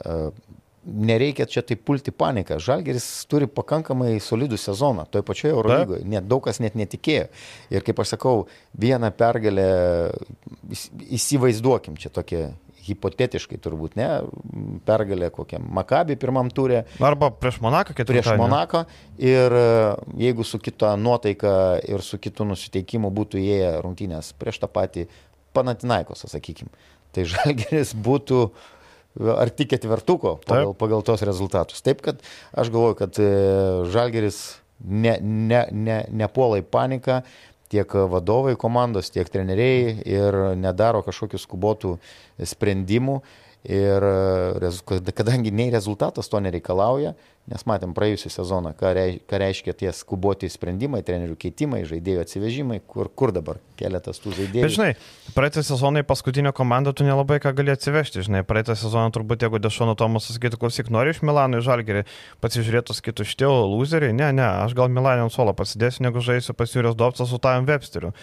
[0.06, 0.32] e,
[0.86, 2.60] nereikia čia taip pulti paniką.
[2.62, 7.28] Žalgeris turi pakankamai solidų sezoną, toj pačioje Eurolygoje, net daug kas net netikėjo.
[7.74, 8.46] Ir kaip aš sakau,
[8.78, 9.68] vieną pergalę
[11.10, 12.52] įsivaizduokim čia tokia
[12.86, 14.08] hipotetiškai turbūt ne,
[14.86, 16.84] pergalė kokiam Makabi pirmam turė.
[17.02, 18.22] Arba prieš Monaką ketvirtą.
[18.22, 18.84] Prieš Monaką
[19.18, 19.66] ir e,
[20.22, 21.56] jeigu su kita nuotaika
[21.88, 25.08] ir su kitu nusiteikimu būtų įėję rungtynės prieš tą patį
[25.56, 26.68] Panatinaikos, sakykime,
[27.16, 28.50] tai Žalgeris būtų
[29.16, 30.80] arti ketvirtuko pagal, Taip.
[30.82, 31.82] pagal tos rezultatus.
[31.86, 33.32] Taip, kad aš galvoju, kad e,
[33.92, 34.40] Žalgeris
[34.84, 37.22] ne, ne, ne, nepuola į paniką,
[37.72, 41.96] tiek vadovai komandos, tiek treneriai ir nedaro kažkokių skubotų
[42.44, 43.22] sprendimų.
[43.66, 44.04] Ir
[45.18, 47.16] kadangi nei rezultatas to nereikalauja,
[47.52, 52.80] nes matėm praėjusią sezoną, ką, rei, ką reiškia tie skuboti sprendimai, trenerių keitimai, žaidėjų atsivežimai,
[52.90, 54.66] kur, kur dabar keletas tų žaidėjų.
[54.66, 54.90] Bet žinai,
[55.38, 59.62] praeitą sezoną į paskutinę komandą tu nelabai ką gali atsivežti, žinai, praeitą sezoną turbūt jeigu
[59.62, 62.04] Dešono Tomas sakytų, klausyk, nori iš Milano į Žalgerį,
[62.42, 66.98] pasižiūrėtų, sakytų, šitie loseriai, ne, ne, aš gal Milanė ant suolo pasidėsiu, negu žaisiu pasiūręs
[66.98, 68.16] Dovcas su Tavim Websteriu.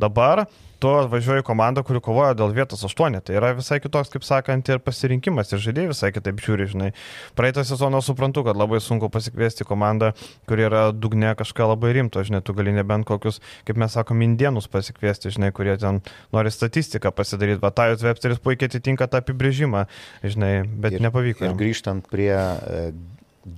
[0.00, 0.46] Dabar
[0.80, 3.18] tu atvažiuoji komandą, kuri kovoja dėl vietos 8.
[3.26, 6.88] Tai yra visai kitoks, kaip sakant, ir pasirinkimas, ir žaidėjai visai kitaip žiūri, žinai.
[7.36, 10.12] Praeitą sezoną suprantu, kad labai sunku pasikviesti komandą,
[10.46, 14.70] kuri yra dugne kažką labai rimto, žinai, tu gali nebent kokius, kaip mes sakom, indienus
[14.70, 16.00] pasikviesti, žinai, kurie ten
[16.32, 19.86] nori statistiką pasidaryti, bet Tajus Websteris puikiai atitinka tą apibrėžimą,
[20.22, 21.48] žinai, bet ir, nepavyko.
[21.48, 22.92] Ir grįžtant prie e,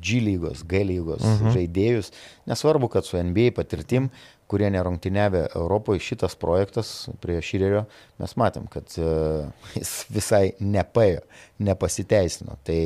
[0.01, 1.47] G lygos, G lygos uh mhm.
[1.47, 1.57] -huh.
[1.59, 2.13] žaidėjus,
[2.47, 4.11] nesvarbu, kad su NBA patirtim,
[4.53, 6.93] kurie nerungtyniavę Europoje, šitas projektas
[7.25, 7.87] prie Širerio,
[8.21, 11.23] mes matėm, kad uh, jis visai nepaėjo,
[11.65, 12.59] nepasiteisino.
[12.69, 12.81] Tai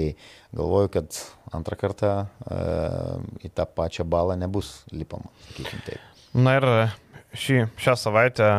[0.54, 1.18] galvoju, kad
[1.58, 6.12] antrą kartą uh, į tą pačią balą nebus lipama, sakykim taip.
[6.36, 6.68] Na ir
[7.38, 8.50] šį, šią savaitę,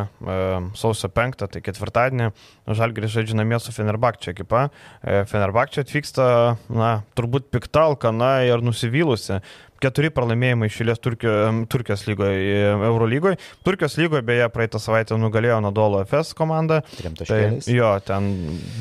[0.78, 2.30] sausio 5, tai ketvirtadienį,
[2.78, 4.66] Žalgiris žaidžia namie su Fenerbakčia ekipa.
[5.02, 6.26] Fenerbakčia atvyksta,
[6.68, 9.40] na, turbūt pikta, alkana ir nusivylusi
[9.82, 11.32] keturi pralaimėjimai išėlės Turkio,
[11.70, 13.38] Turkijos lygoje, Eurolygoje.
[13.66, 16.80] Turkijos lygoje beje praeitą savaitę nugalėjo Nadolo FS komanda.
[17.20, 18.30] Tai, jo, ten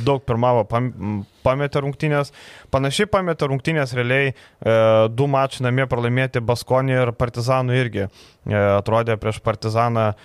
[0.07, 0.89] daug pirmavo pam,
[1.47, 2.33] pametė rungtynės.
[2.73, 4.35] Panašiai pametė rungtynės realiai e,
[5.15, 8.09] du mačai namie pralaimėti Baskonį ir Partizanų irgi.
[8.47, 10.15] E, atrodė prieš Partizaną e,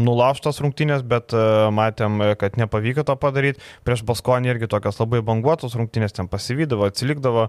[0.00, 1.42] nulauštas rungtynės, bet e,
[1.74, 3.62] matėm, kad nepavyko to padaryti.
[3.86, 7.46] Prieš Baskonį irgi tokios labai banguotos rungtynės ten pasivydavo, atsilikdavo,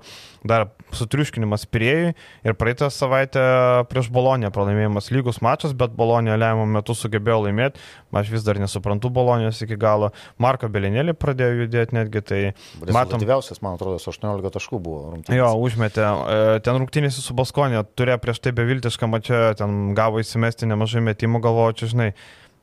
[0.48, 2.14] dar sutriuškinimas priejui.
[2.46, 3.42] Ir praeitą savaitę
[3.90, 7.82] prieš Boloniją pralaimėjimas lygus mačas, bet Bolonija lemiamą metu sugebėjo laimėti.
[8.12, 10.12] Aš vis dar nesuprantu Bolonijos iki galo.
[10.42, 12.24] Marko Belinėlį pradėjo judėti netgi.
[12.28, 15.40] Tai mat, Rezultatyviausias, man atrodo, 18 taškų buvo rungtynės.
[15.40, 16.04] Jo, užmetė.
[16.04, 21.44] E, ten rungtynės su Baskonė turėjo prieš tai beviltišką mačią, ten gavo įsimesti nemažai metimų,
[21.44, 22.10] galvoju, čia žinai,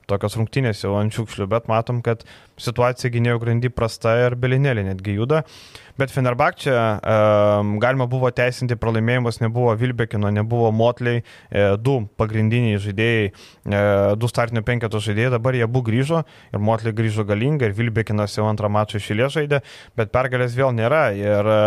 [0.09, 2.25] tokios rungtynės jau ant šiukšlių, bet matom, kad
[2.59, 5.43] situacija gynėjų grandy prasta ir belinėlė netgi juda.
[5.99, 7.17] Bet Fenerbakčia e,
[7.83, 13.83] galima buvo teisinti pralaimėjimus, nebuvo Vilbekino, nebuvo Motliai, e, du pagrindiniai žaidėjai, e,
[14.19, 18.47] du startinio penketo žaidėjai, dabar jie abu grįžo ir Motliai grįžo galingai ir Vilbekinas jau
[18.47, 19.63] antrą mačą išėlė žaidė,
[19.99, 21.09] bet pergalės vėl nėra.
[21.19, 21.61] Ir e,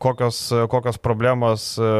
[0.00, 1.90] kokios, kokios problemos e,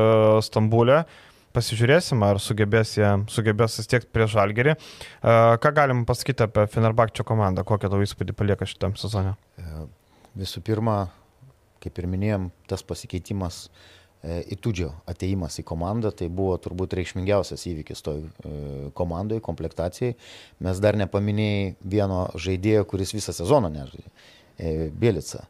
[0.45, 1.05] Stambulė.
[1.51, 4.77] Pasižiūrėsim, ar sugebės, jie, sugebės įstiekti prie žalgerį.
[4.77, 9.35] E, ką galim pasakyti apie Fenerbakčio komandą, kokią tavo įspūdį palieka šitam sezone?
[9.59, 9.87] E,
[10.39, 11.01] visų pirma,
[11.83, 18.07] kaip ir minėjom, tas pasikeitimas e, Itudžio ateimas į komandą, tai buvo turbūt reikšmingiausias įvykis
[18.07, 18.55] toj e,
[18.95, 20.15] komandai, komplektacijai.
[20.63, 24.07] Mes dar nepaminėjai vieno žaidėjo, kuris visą sezoną nežaidė-
[24.61, 25.49] e, Bielica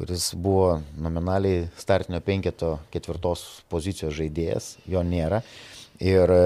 [0.00, 5.42] kuris buvo nominaliai startinio penketo ketvirtos pozicijos žaidėjas, jo nėra.
[6.00, 6.44] Ir e,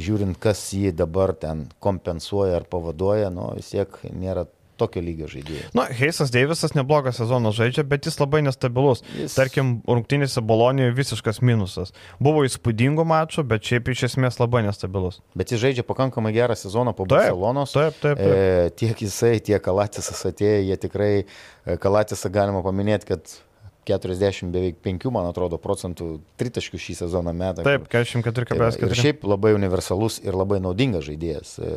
[0.00, 4.46] žiūrint, kas jį dabar ten kompensuoja ar pavaduoja, nu, vis tiek nėra
[4.80, 5.70] tokio lygio žaidėjai.
[5.76, 9.02] Na, Heisas Deivisas neblogą sezoną žaidžia, bet jis labai nestabilus.
[9.16, 9.36] Jis...
[9.36, 11.94] Tarkim, rungtynėse Bolonijoje visiškas minusas.
[12.22, 15.20] Buvo įspūdingų mačų, bet šiaip iš esmės labai nestabilus.
[15.38, 17.74] Bet jis žaidžia pakankamai gerą sezoną po taip, Barcelonos.
[17.76, 18.20] Taip, taip.
[18.20, 18.36] taip.
[18.36, 23.38] E, tiek jisai, tiek Kalatisas atėjo, jie tikrai, e, Kalatisą galima paminėti, kad
[23.86, 27.62] 40 beveik 5, man atrodo, procentų tritaškių šį sezoną metą.
[27.66, 28.82] Taip, 44,4.
[28.82, 31.70] Ir šiaip labai universalus ir labai naudingas žaidėjas, e,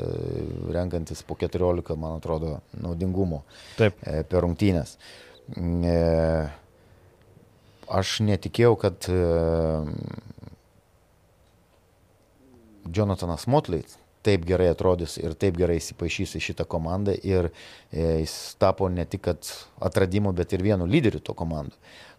[0.74, 3.44] renkantis po 14, man atrodo, naudingumo
[3.78, 3.94] Taip.
[4.02, 4.98] E, per rungtynės.
[5.54, 6.50] Mm, e,
[8.00, 9.10] aš netikėjau, kad
[12.90, 13.86] Jonathanas Motley
[14.26, 19.06] taip gerai atrodys ir taip gerai įsipaišys į šitą komandą ir e, jis tapo ne
[19.08, 21.76] tik atradimu, bet ir vienu lyderiu to komandų.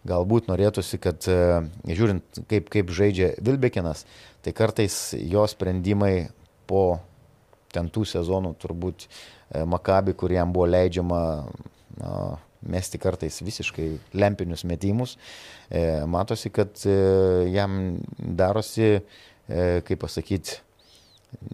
[0.09, 1.37] Galbūt norėtųsi, kad e,
[1.85, 4.05] žiūrint, kaip, kaip žaidžia Vilbekinas,
[4.41, 6.31] tai kartais jo sprendimai
[6.69, 6.99] po
[7.71, 11.21] ten tų sezonų turbūt e, Makabi, kuriam buvo leidžiama
[12.01, 12.15] na,
[12.61, 13.87] mesti kartais visiškai
[14.21, 15.15] lempinius metimus,
[16.05, 16.77] matosi, kad
[17.49, 17.71] jam
[18.21, 18.99] darosi,
[19.49, 20.59] kaip pasakyti,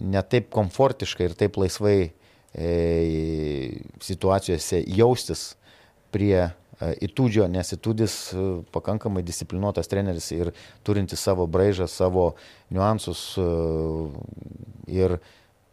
[0.01, 2.11] ne taip komfortiškai ir taip laisvai
[2.53, 2.69] e,
[4.03, 5.49] situacijose jaustis
[6.13, 6.49] prie e,
[7.07, 10.53] įtūdžio, nes įtūdis e, pakankamai disciplinuotas treneris ir
[10.87, 12.31] turintis savo braižą, savo
[12.73, 13.47] niuansus e,
[14.97, 15.19] ir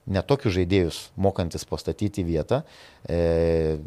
[0.04, 2.62] netokius žaidėjus mokantis pastatyti vietą,
[3.08, 3.78] e,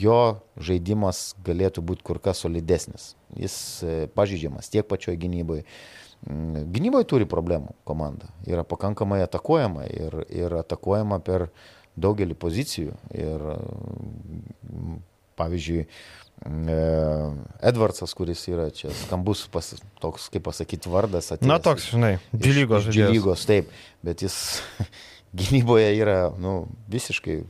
[0.00, 3.14] jo žaidimas galėtų būti kur kas solidesnis.
[3.36, 5.66] Jis e, pažydžiamas tiek pačioj gynyboje
[6.26, 8.28] gynyboje turi problemų komanda.
[8.48, 11.48] Yra pakankamai atakuojama ir, ir atakuojama per
[12.00, 12.96] daugelį pozicijų.
[13.16, 14.98] Ir mm,
[15.40, 15.86] pavyzdžiui,
[16.44, 16.80] mm, e,
[17.70, 21.32] Edvardsas, kuris yra čia skambus, pas, toks, kaip pasakyti, vardas.
[21.40, 23.14] Na, toks, žinai, džilygos žaidėjas.
[23.14, 23.72] Džilygos, taip,
[24.06, 24.36] bet jis
[25.40, 27.40] gynyboje yra nu, visiškai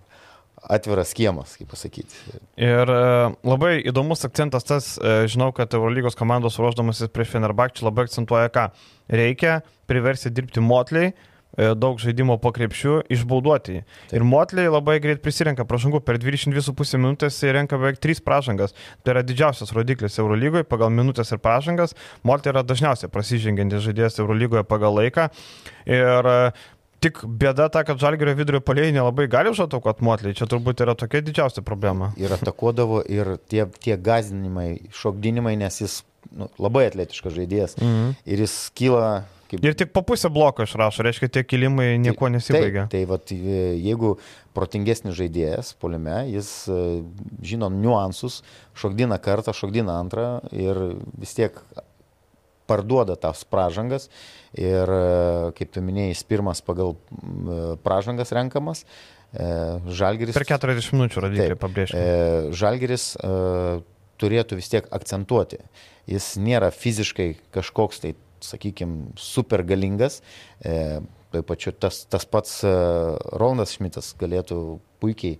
[0.68, 2.36] atviras kiemas, kaip pasakyti.
[2.60, 3.00] Ir e,
[3.46, 8.68] labai įdomus akcentas tas, e, žinau, kad Eurolygos komandos ruoždamasis prieš Fenerbakčių labai akcentuoja, ką
[9.10, 13.78] reikia priversti dirbti motliai, e, daug žaidimo po krepšių, išbauduoti.
[13.80, 14.16] Taip.
[14.16, 18.76] Ir motliai labai greit prisirenka pražangų, per 22,5 minutės jie renka beveik 3 pražangas.
[19.04, 21.96] Tai yra didžiausias rodiklis Eurolygoje pagal minutės ir pražangas.
[22.22, 25.30] Motliai yra dažniausiai prasižengiantis žaidėjas Eurolygoje pagal laiką.
[25.88, 26.30] Ir
[27.00, 30.34] Tik bėda ta, kad žalgerio vidurio polėjai nelabai gali užatakuoti motlį.
[30.36, 32.10] Čia turbūt yra tokia didžiausia problema.
[32.20, 37.78] Ir atakuodavo ir tie, tie gazdinimai, šokdinimai, nes jis nu, labai atletiškas žaidėjas.
[37.80, 38.16] Mhm.
[38.28, 39.06] Ir jis kyla
[39.50, 39.64] Kaip...
[39.66, 42.84] Ir tik po pusę bloko išrašo, reiškia, tie kilimai nieko tai, nesibaigia.
[42.86, 44.12] Tai, tai vat, jeigu
[44.54, 46.76] protingesnis žaidėjas polime, jis e,
[47.50, 48.44] žino niuansus,
[48.78, 50.78] šokdina kartą, šokdina antrą ir
[51.18, 51.58] vis tiek
[52.70, 54.08] parduoda tas pražangas
[54.54, 56.96] ir, e, kaip tu minėjai, jis pirmas pagal
[57.84, 58.84] pražangas renkamas.
[59.30, 59.46] E,
[60.00, 60.38] Žalgiris.
[60.38, 61.98] Per 40 minučių radiklį pabrėžti.
[61.98, 63.12] E, Žalgiris
[64.20, 65.62] turėtų vis tiek akcentuoti.
[66.10, 70.20] Jis nėra fiziškai kažkoks tai, sakykime, super galingas.
[70.60, 75.38] Taip pačiu tas, tas pats Ronaldas Šmitas galėtų puikiai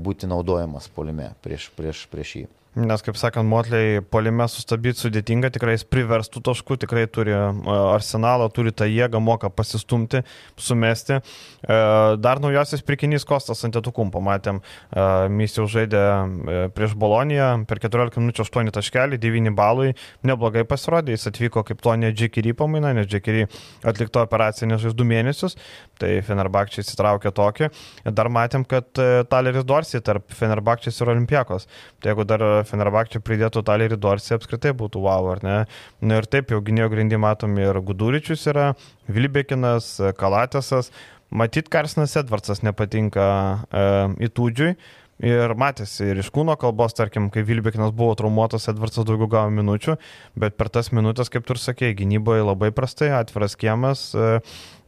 [0.00, 2.44] būti naudojamas polime prieš, prieš, prieš jį.
[2.76, 8.68] Nes, kaip sakant, Motley polime sustabdyti sudėtinga, tikrai jis priverstų taškų, tikrai turi arsenalą, turi
[8.76, 10.20] tą jėgą, moka pasistumti,
[10.60, 11.16] sumesti.
[11.16, 11.78] E,
[12.20, 14.60] dar naujasis prikinys Kostas Antetokumpo, matėm,
[14.92, 19.96] e, jau žaidė e, prieš Boloniją, per 14 minučių 8 taškelį, 9 balui,
[20.28, 23.46] neblogai pasirodė, jis atvyko kaip to ne Džekiry pamaina, nes Džekiry
[23.88, 25.56] atlikto operaciją nežais 2 mėnesius,
[25.96, 27.72] tai Fenerbakčiai įsitraukė tokį.
[28.12, 28.92] Dar matėm, kad
[29.32, 31.64] Taleris Dorsi tarp Fenerbakčiais ir Olimpiakos.
[32.04, 35.56] Tai jeigu dar Fenerbakčio pridėtų Talerį Dorsį, apskritai būtų wow, ar ne?
[36.04, 38.72] Na ir taip, jau gynėjo grindį matom ir Guduričius yra,
[39.08, 40.92] Vilbekinas, Kalatėsas,
[41.30, 43.26] matyt, Karsinas Edvardsas nepatinka
[43.70, 43.84] e,
[44.28, 44.76] įtūdžiui.
[45.24, 49.94] Ir matėsi ir iš kūno kalbos, tarkim, kai Vilbekinas buvo traumuotas, Edvardsas daugiau gavo minučių,
[50.36, 54.26] bet per tas minutės, kaip tu ir sakėjai, gynyboje labai prastai, atviras kiemas, e,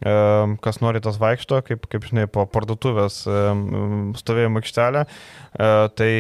[0.05, 0.15] e,
[0.61, 3.39] kas nori tas vaikšto, kaip, kaip žinai, po parduotuvės e,
[4.21, 5.07] stovėjimo aikštelę,
[5.97, 6.13] tai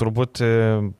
[0.00, 0.40] turbūt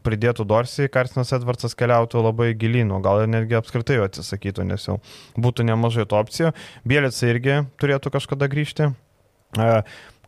[0.05, 5.01] pridėtų Dorsiai, Karstinas Edvardsas keliautų labai gilino, gal netgi apskritai jo atsisakytų, nes jau
[5.41, 6.53] būtų nemažai tų opcijų.
[6.85, 8.93] Bielica irgi turėtų kažkada grįžti.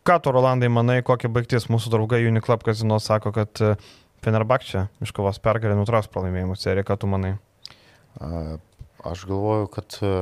[0.07, 1.65] Ką tu, Rolandai, manai, kokia baigtis?
[1.67, 3.73] Mūsų draugai Uniclub Casino sako, kad e,
[4.23, 6.85] Fenerbakčia iškovos pergalę nutrauks pralaimėjimų seriją.
[6.87, 7.33] Ką tu manai?
[9.03, 10.13] Aš galvoju, kad e,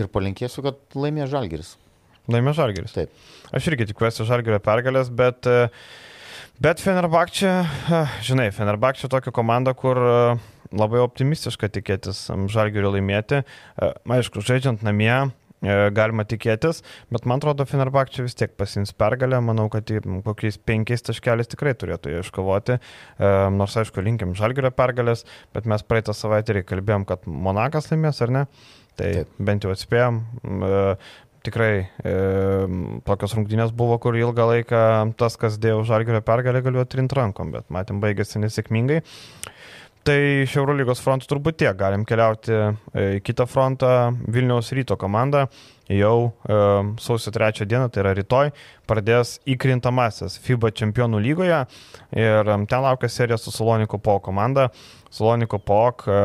[0.00, 1.74] ir palinkėsiu, kad laimė Žalgeris.
[2.32, 2.96] Laimė Žalgeris.
[2.96, 3.12] Taip.
[3.52, 5.68] Aš irgi tikiuosi Žalgerio pergalės, bet uh,
[6.56, 7.66] Bet Fenerbakčia,
[8.24, 9.98] žinai, Fenerbakčia tokia komanda, kur
[10.72, 13.42] labai optimistiška tikėtis Žalgirio laimėti.
[13.76, 15.12] Aišku, žaidžiant namie,
[15.96, 19.90] galima tikėtis, bet man atrodo, Fenerbakčia vis tiek pasims pergalę, manau, kad
[20.26, 22.78] kokiais penkiais taškeliais tikrai turėtų iškovoti,
[23.56, 25.26] nors aišku, linkim Žalgirio pergalės,
[25.56, 28.48] bet mes praeitą savaitę ir kalbėjom, kad Monakas laimės, ar ne?
[28.96, 29.32] Tai Taip.
[29.44, 30.22] bent jau atspėjom
[31.46, 32.14] tikrai e,
[33.06, 34.82] tokios rungtynės buvo, kur ilgą laiką
[35.20, 39.02] tas, kas dėjo žalgerio pergalę, galėjo trinti rankom, bet matėm, baigėsi nesėkmingai.
[40.06, 42.66] Tai iš Eurolygos fronto turbūt tiek, galim keliauti e,
[43.16, 43.88] į kitą frontą,
[44.30, 45.48] Vilniaus ryto komanda
[45.90, 46.58] jau e,
[47.02, 48.52] sausio 3 dieną, tai yra rytoj,
[48.86, 51.58] pradės įkrintamasis FIBA čempionų lygoje.
[52.14, 54.68] Ir e, ten laukia serija su Saloniko Po komanda.
[55.10, 56.20] Saloniko POK e,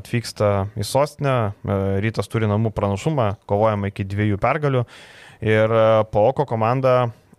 [0.00, 1.36] atvyksta į sostinę,
[2.00, 4.86] rytas turi namų pranašumą, kovojama iki dviejų pergalių.
[5.44, 6.96] Ir POK komanda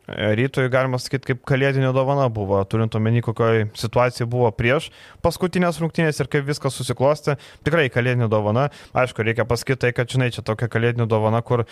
[0.08, 4.88] rytoj galima sakyti kaip kalėdinė dovana buvo, turint omeny, kokioje situacijoje buvo prieš
[5.26, 7.36] paskutinės rungtynės ir kaip viskas susiklosti.
[7.68, 8.70] Tikrai kalėdinė dovana.
[8.98, 11.68] Aišku, reikia pasakyti tai, kad, žinai, čia tokia kalėdinė dovana, kur e,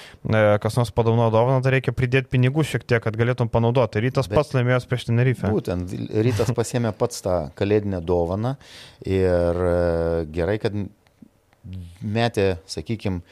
[0.64, 4.04] kas nors padauno dovaną, tai reikia pridėti pinigų šiek tiek, kad galėtum panaudoti.
[4.04, 5.54] Rytas Bet, pats laimėjo prieš Tenerifę.
[5.56, 5.96] Būtent,
[6.28, 8.58] rytas pasėmė pats tą kalėdinę dovaną
[9.08, 9.76] ir e,
[10.36, 10.76] gerai, kad
[12.04, 13.24] metė, sakykime,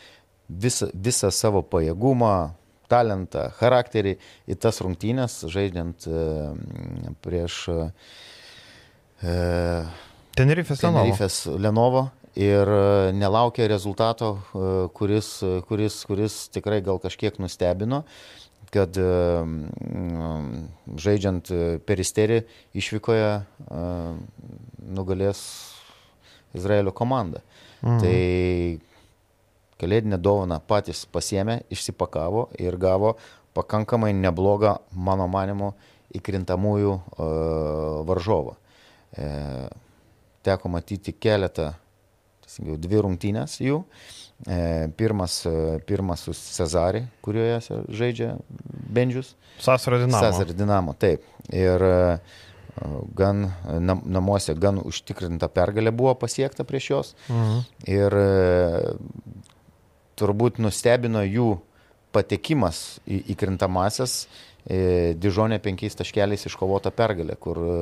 [0.50, 2.54] visą, visą savo pajėgumą,
[2.92, 4.16] talentą, charakterį
[4.50, 6.24] į tas rungtynės, žaidžiant e,
[7.24, 7.80] prieš e,
[10.34, 11.04] Tenerifės Lenovo.
[11.04, 12.04] Tenerifės Lenovo
[12.40, 14.36] ir e, nelaukė rezultato,
[14.98, 15.36] kuris,
[15.70, 18.04] kuris, kuris tikrai gal kažkiek nustebino,
[18.74, 18.98] kad
[20.98, 21.52] žaidžiant
[21.86, 22.40] peristerį
[22.82, 23.28] išvykoje
[24.98, 25.44] nugalės
[26.58, 27.44] Izraelio komanda.
[27.84, 28.00] Mhm.
[28.02, 28.93] Tai
[29.84, 33.18] kalėdinę dovaną patys pasiemė, išsipakavo ir gavo
[33.54, 35.74] pakankamai neblogą, mano manimu,
[36.18, 37.30] įkrintamųjų e,
[38.10, 38.58] varžovą.
[39.14, 39.30] E,
[40.46, 41.72] teko matyti keletą,
[42.44, 43.82] teisingiau, dvi rungtynės jų.
[44.44, 47.62] E, pirmas, e, pirmas su Cezarį, kurioje
[47.94, 48.34] žaidžia
[48.94, 49.34] Benžius.
[49.62, 50.24] Sasaro Dinamo.
[50.26, 51.24] Sasaro Dinamo, taip.
[51.54, 52.18] Ir e,
[53.16, 53.46] gan
[53.80, 57.14] nam, namuose gan užtikrinta pergalė buvo pasiekta prieš juos.
[57.30, 57.64] Mhm.
[57.94, 58.18] Ir
[60.24, 61.52] turbūt nustebino jų
[62.14, 64.24] patekimas į, į krintamasias.
[64.64, 67.74] E, Dižonė penkiais taškeliais iškovota pergalė, kur e,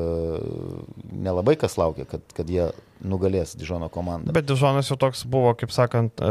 [1.28, 2.72] nelabai kas laukia, kad, kad jie
[3.06, 4.34] nugalės Dižono komandą.
[4.34, 6.24] Bet Dižonas jau toks buvo, kaip sakant,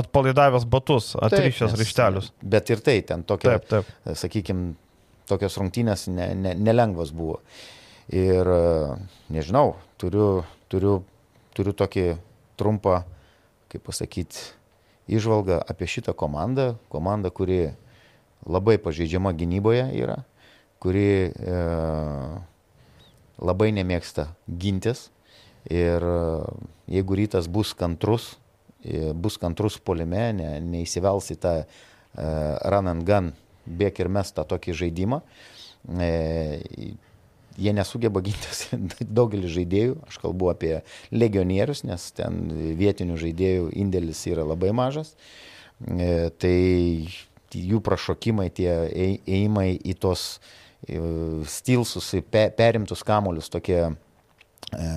[0.00, 2.32] atpalaidavęs batus, atrišęs ryštelius.
[2.40, 4.16] Bet ir tai ten tokia, taip, taip.
[4.22, 4.72] sakykime,
[5.28, 7.42] tokios rungtynės ne, ne, nelengvas buvo.
[8.12, 8.48] Ir
[9.32, 10.98] nežinau, turiu, turiu,
[11.56, 12.08] turiu tokį
[12.60, 13.02] trumpą,
[13.72, 14.48] kaip pasakyti,
[15.08, 16.74] išvalgą apie šitą komandą.
[16.92, 17.72] Komanda, kuri
[18.46, 20.22] labai pažeidžiama gynyboje yra,
[20.82, 21.58] kuri e,
[23.42, 25.08] labai nemėgsta gintis.
[25.70, 26.18] Ir e,
[26.96, 28.34] jeigu rytas bus kantrus,
[28.82, 31.66] e, bus kantrus polime, ne, neįsivels į tą e,
[32.72, 33.32] run and gun,
[33.66, 35.22] bėk ir mes tą tokį žaidimą,
[35.94, 36.12] e,
[37.56, 38.66] jie nesugeba gintis
[39.18, 40.74] daugelis žaidėjų, aš kalbu apie
[41.14, 42.44] legionierius, nes ten
[42.78, 45.14] vietinių žaidėjų indėlis yra labai mažas.
[45.82, 46.56] E, tai
[47.52, 48.70] jų prašokimai, tie
[49.26, 50.26] ėjimai į tos
[50.86, 51.00] e,
[51.50, 54.92] stilsus, perimtus kamolius, tokie e,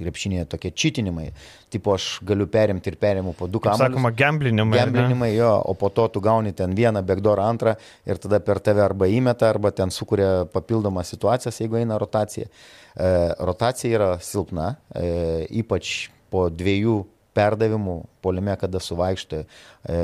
[0.00, 1.28] krepšinėje tokie čitinimai,
[1.72, 3.92] tipo aš galiu perimti ir perimu po du kamuolius.
[3.92, 4.80] Sakoma, gamblinimai.
[4.80, 7.76] Gamblinimai, jo, o po to tu gauni ten vieną backdoor antrą
[8.08, 12.50] ir tada per tave arba įmeta, arba ten sukuria papildomas situacijas, jeigu eina rotacija.
[12.50, 16.98] E, rotacija yra silpna, e, ypač po dviejų
[17.36, 20.02] perdavimų polime, kada suvaikštė e,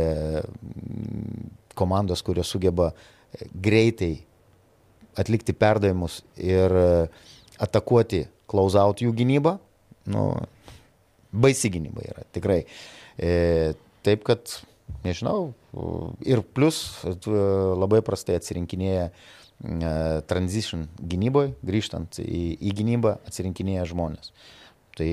[1.76, 2.92] komandos, kurios sugeba
[3.52, 4.14] greitai
[5.16, 6.88] atlikti perdavimus ir e,
[7.62, 9.56] atakuoti close-out jų gynybą,
[10.12, 10.28] nu,
[11.32, 12.62] baisi gynyba yra, tikrai.
[13.18, 13.74] E,
[14.06, 14.58] taip kad,
[15.04, 15.50] nežinau,
[16.26, 19.12] ir plus labai prastai atsirinkinėja e,
[20.30, 24.32] transition gynyboje, grįžtant į, į gynybą, atsirinkinėja žmonės.
[24.96, 25.08] Tai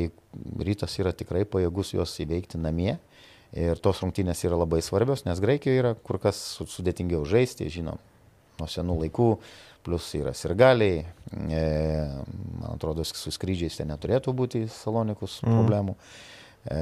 [0.63, 2.95] rytas yra tikrai pajėgus juos įveikti namie.
[3.53, 7.99] Ir tos rungtynės yra labai svarbios, nes Graikijoje yra kur kas sudėtingiau žaisti, žinom,
[8.57, 9.27] nuo senų laikų
[9.83, 11.63] plus yra sirgaliai, e,
[12.61, 15.57] man atrodo, su skrydžiais ten neturėtų būti salonikus mm.
[15.57, 15.95] problemų.
[16.63, 16.79] E,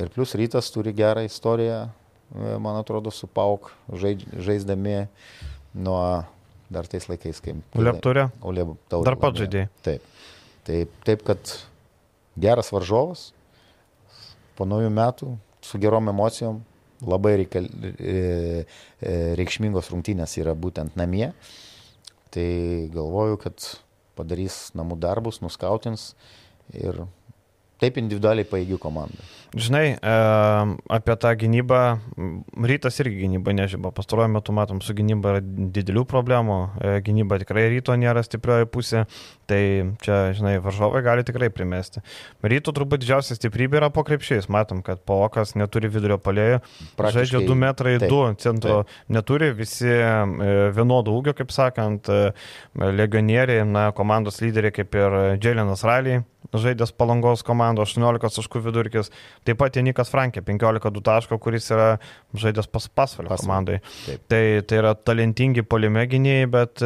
[0.00, 5.04] ir plus rytas turi gerą istoriją, e, man atrodo, su Pauk žaid, žaisdami
[5.74, 6.00] nuo
[6.72, 7.56] dar tais laikais, kai...
[7.78, 8.28] Uleb turė.
[8.42, 9.08] Uleb taurė.
[9.10, 9.70] Dar pat žaidėjai.
[9.84, 10.12] Taip.
[10.66, 10.92] taip.
[11.06, 11.56] Taip, kad
[12.40, 13.28] geras varžovas,
[14.58, 16.62] po naujų metų, su gerom emocijom,
[17.04, 18.16] labai reikal, e,
[19.00, 21.30] e, reikšmingos rungtynės yra būtent namie.
[22.34, 22.46] Tai
[22.90, 23.66] galvoju, kad
[24.18, 26.12] padarys namų darbus, nuskautins
[26.74, 27.04] ir
[27.84, 29.32] taip individualiai paėgių komanda.
[29.54, 30.14] Žinai, e,
[30.88, 31.80] apie tą gynybą,
[32.66, 33.92] rytas irgi gynyba nežyba.
[33.94, 36.56] Pastaruoju metu matom, su gynyba yra didelių problemų.
[36.74, 39.04] E, gynyba tikrai ryto nėra stiprioji pusė.
[39.46, 39.60] Tai
[40.02, 42.02] čia, žinai, varžovai gali tikrai primesti.
[42.42, 44.50] Ryto turbūt didžiausia stiprybė yra po krepšiais.
[44.50, 46.58] Matom, kad Paokas neturi vidurio palėjų.
[46.98, 48.82] Žaidžia 2 metrai 2 centro.
[48.82, 49.00] Taip.
[49.14, 50.12] Neturi visi e,
[50.74, 52.10] vienodų ūgio, kaip sakant,
[52.74, 56.24] legionieriai, na, komandos lyderiai kaip ir Dželinas Raliai
[56.60, 59.10] žaidęs palangos komando, 18 taškų vidurkis.
[59.46, 61.88] Taip pat Janikas Frankė, 15 taško, kuris yra
[62.36, 63.80] žaidęs pas pasvalio komandai.
[64.06, 64.24] Taip.
[64.30, 66.84] Tai, tai yra talentingi polime gynėjai, bet,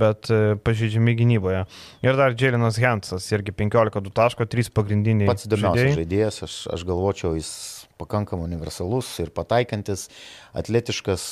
[0.00, 0.32] bet
[0.66, 1.64] pažydžiami gynyboje.
[2.06, 5.30] Ir dar Dželinas Hensas, irgi 15 taško, 3 pagrindiniai.
[5.30, 7.54] Pats įdomiausias žaidėjas, aš, aš galvočiau, jis
[8.00, 10.08] pakankamai universalus ir pataikantis,
[10.56, 11.28] atletiškas,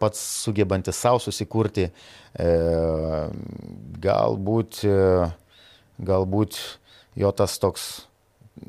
[0.00, 1.90] pats sugebantis savo susikurti.
[2.36, 2.48] E,
[4.04, 4.82] galbūt,
[6.10, 6.58] galbūt
[7.16, 8.06] jo tas toks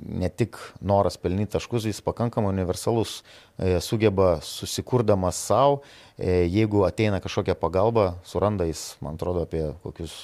[0.07, 3.21] ne tik noras pelnyti taškus, jis pakankamai universalus,
[3.57, 5.81] e, sugeba susikurdamas savo,
[6.17, 10.17] e, jeigu ateina kažkokia pagalba, suranda jis, man atrodo, apie kokius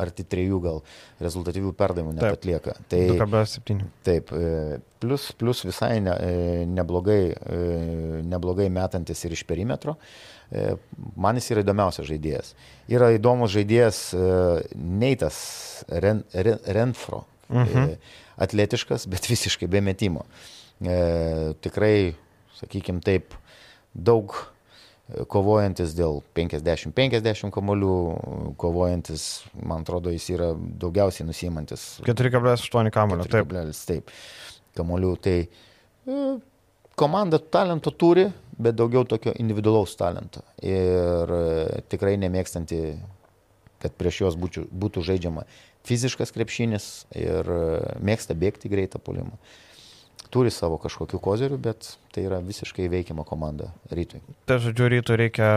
[0.00, 0.80] arti trijų gal
[1.22, 2.76] rezultatyvių perdavimų net atlieka.
[2.90, 3.84] Tai, 2,7.
[4.06, 6.14] Taip, e, plus, plus visai ne,
[6.70, 7.20] neblogai,
[8.26, 9.98] neblogai metantis ir iš perimetro.
[11.18, 12.52] Man jis yra įdomiausias žaidėjas.
[12.92, 14.02] Yra įdomus žaidėjas
[14.74, 15.38] Neitas
[15.88, 17.24] Ren, Ren, Renfro.
[17.52, 17.96] Mhm
[18.40, 20.24] atletiškas, bet visiškai be metimo.
[20.82, 22.14] E, tikrai,
[22.58, 23.36] sakykime taip,
[23.94, 24.53] daug e,
[25.28, 27.96] kovojantis dėl 50-50 kamolių,
[28.60, 31.84] kovojantis, man atrodo, jis yra daugiausiai nusimantis.
[32.06, 33.52] 4,8 kamolių, taip.
[33.84, 34.14] Taip,
[34.78, 35.12] kamolių.
[35.24, 36.22] Tai e,
[36.96, 40.40] komanda talento turi, bet daugiau tokio individualaus talento.
[40.64, 41.44] Ir e,
[41.92, 42.80] tikrai nemėgstanti,
[43.84, 45.44] kad prieš juos būtų, būtų žaidžiama
[45.84, 47.62] fiziškas krepšinis ir e,
[48.04, 49.36] mėgsta bėgti greitą polimą.
[50.34, 54.18] Turi savo kažkokių kozerių, bet tai yra visiškai veikiama komanda rytui.
[54.50, 55.50] Tai žodžiu, rytui reikia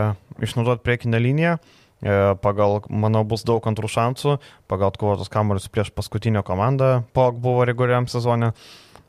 [0.44, 4.36] išnaudoti priekinę liniją, e, pagal, manau, bus daug antrų šansų,
[4.70, 8.52] pagal atkovotus kamuolius prieš paskutinę komandą, POG buvo reguliariam sezone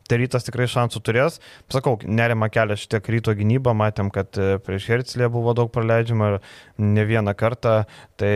[0.09, 1.39] tai rytas tikrai šansų turės.
[1.71, 6.37] Sakau, nerima kelia šitiek ryto gynybą, matėm, kad e, prieš Herclė buvo daug praleidžiama ir
[6.81, 7.75] ne vieną kartą,
[8.19, 8.33] tai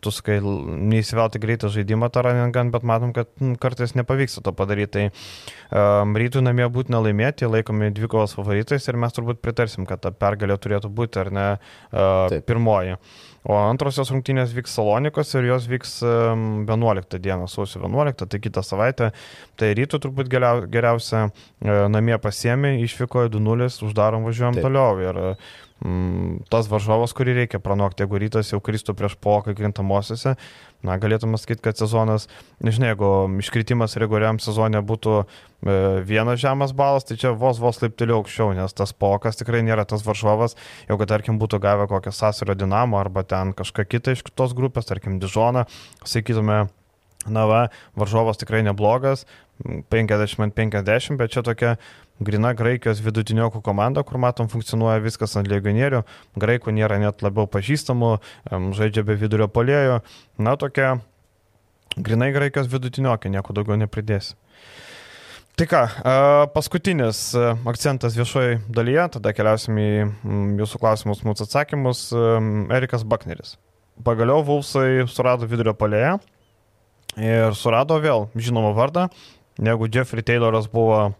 [0.00, 3.30] tu sakai, neįsivelti greitą žaidimą Taraningan, bet matom, kad
[3.62, 4.90] kartais nepavyksta to padaryti.
[4.90, 5.04] Tai
[6.02, 10.56] um, rytų namie būtina laimėti, laikomi dvikovos favoritais ir mes turbūt pritarsim, kad ta pergalė
[10.58, 12.96] turėtų būti ar ne uh, pirmoji.
[13.48, 19.10] O antrosios rungtynės vyks Salonikos ir jos vyks 11 dieną, sausio 11, tai kitą savaitę.
[19.56, 21.30] Tai rytų turbūt geriausia e,
[21.88, 24.66] namie pasiemi, išvyko 2-0, uždarom važiuojam Taip.
[24.68, 25.00] toliau.
[25.00, 25.22] Ir
[26.52, 30.34] tas varžovas, kurį reikia pranokti, jeigu rytas jau kristų prieš pokai krintamosiose,
[30.84, 32.26] na, galėtume sakyti, kad sezonas,
[32.60, 33.08] nežinai, jeigu
[33.40, 35.24] iškritimas reguliariam sezonė būtų e,
[36.04, 40.04] vienas žemas balas, tai čia vos vos laipteliu aukščiau, nes tas pokas tikrai nėra tas
[40.04, 40.56] varžovas,
[40.90, 45.16] jeigu tarkim būtų gavę kokią Sasario dinamo arba ten kažką kitą iš kitos grupės, tarkim
[45.22, 45.64] Dižoną,
[46.04, 46.66] sakytume,
[47.24, 47.62] na va,
[47.96, 49.24] varžovas tikrai neblogas,
[49.64, 51.74] 50-50, bet čia tokia
[52.20, 56.02] grina Graikijos vidutiniokų komanda, kur matom funkcionuoja viskas ant legionierių,
[56.40, 58.16] Graikų nėra net labiau pažįstamų,
[58.76, 60.00] žaidžia be vidurio polėjo,
[60.38, 60.98] na tokia
[61.96, 64.36] grinai Graikijos vidutiniokė, nieko daugiau nepridėsi.
[65.58, 65.80] Tai ką,
[66.54, 67.34] paskutinis
[67.68, 69.90] akcentas viešoje dalyje, tada keliausim į
[70.60, 72.04] jūsų klausimus, mūsų atsakymus.
[72.72, 73.58] Erikas Bakneris.
[74.06, 76.14] Pagaliau Vulsai surado vidurio polėje
[77.20, 79.10] ir surado vėl žinomą vardą,
[79.60, 81.10] negu Jeffrey Tayloras buvo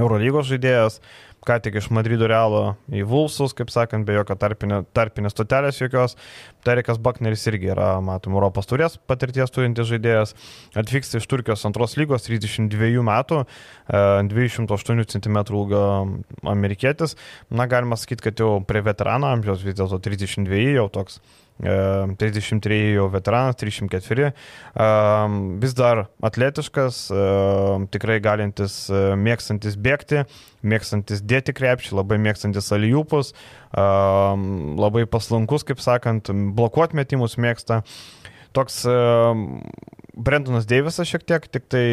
[0.00, 1.00] Eurolygos žaidėjas,
[1.46, 6.16] ką tik iš Madrido Realo į Vulsus, kaip sakant, be jokio tarpinė, tarpinės stotelės jokios.
[6.66, 10.34] Tarikas Bakneris irgi yra, matom, Europos turės patirties turintis žaidėjas.
[10.78, 13.44] Atvyksta iš Turkijos antros lygos, 32 metų,
[14.32, 15.86] 208 e, cm ūgio
[16.50, 17.16] amerikietis.
[17.54, 21.20] Na, galima sakyti, kad jau prie veterano amžiaus vis dėlto 32 jau toks
[21.56, 24.88] 33 e, jau veteranas, 304, e,
[25.62, 26.98] vis dar atletiškas,
[27.94, 28.82] tikrai galintis,
[29.16, 30.26] mėgstantis bėgti,
[30.66, 33.32] mėgstantis dėti krepšį, labai mėgstantis alijupus,
[33.76, 37.82] labai paslankus, kaip sakant, blokuoti metimus mėgsta.
[38.56, 38.84] Toks
[40.16, 41.84] Brendonas Deivisas šiek tiek, tik tai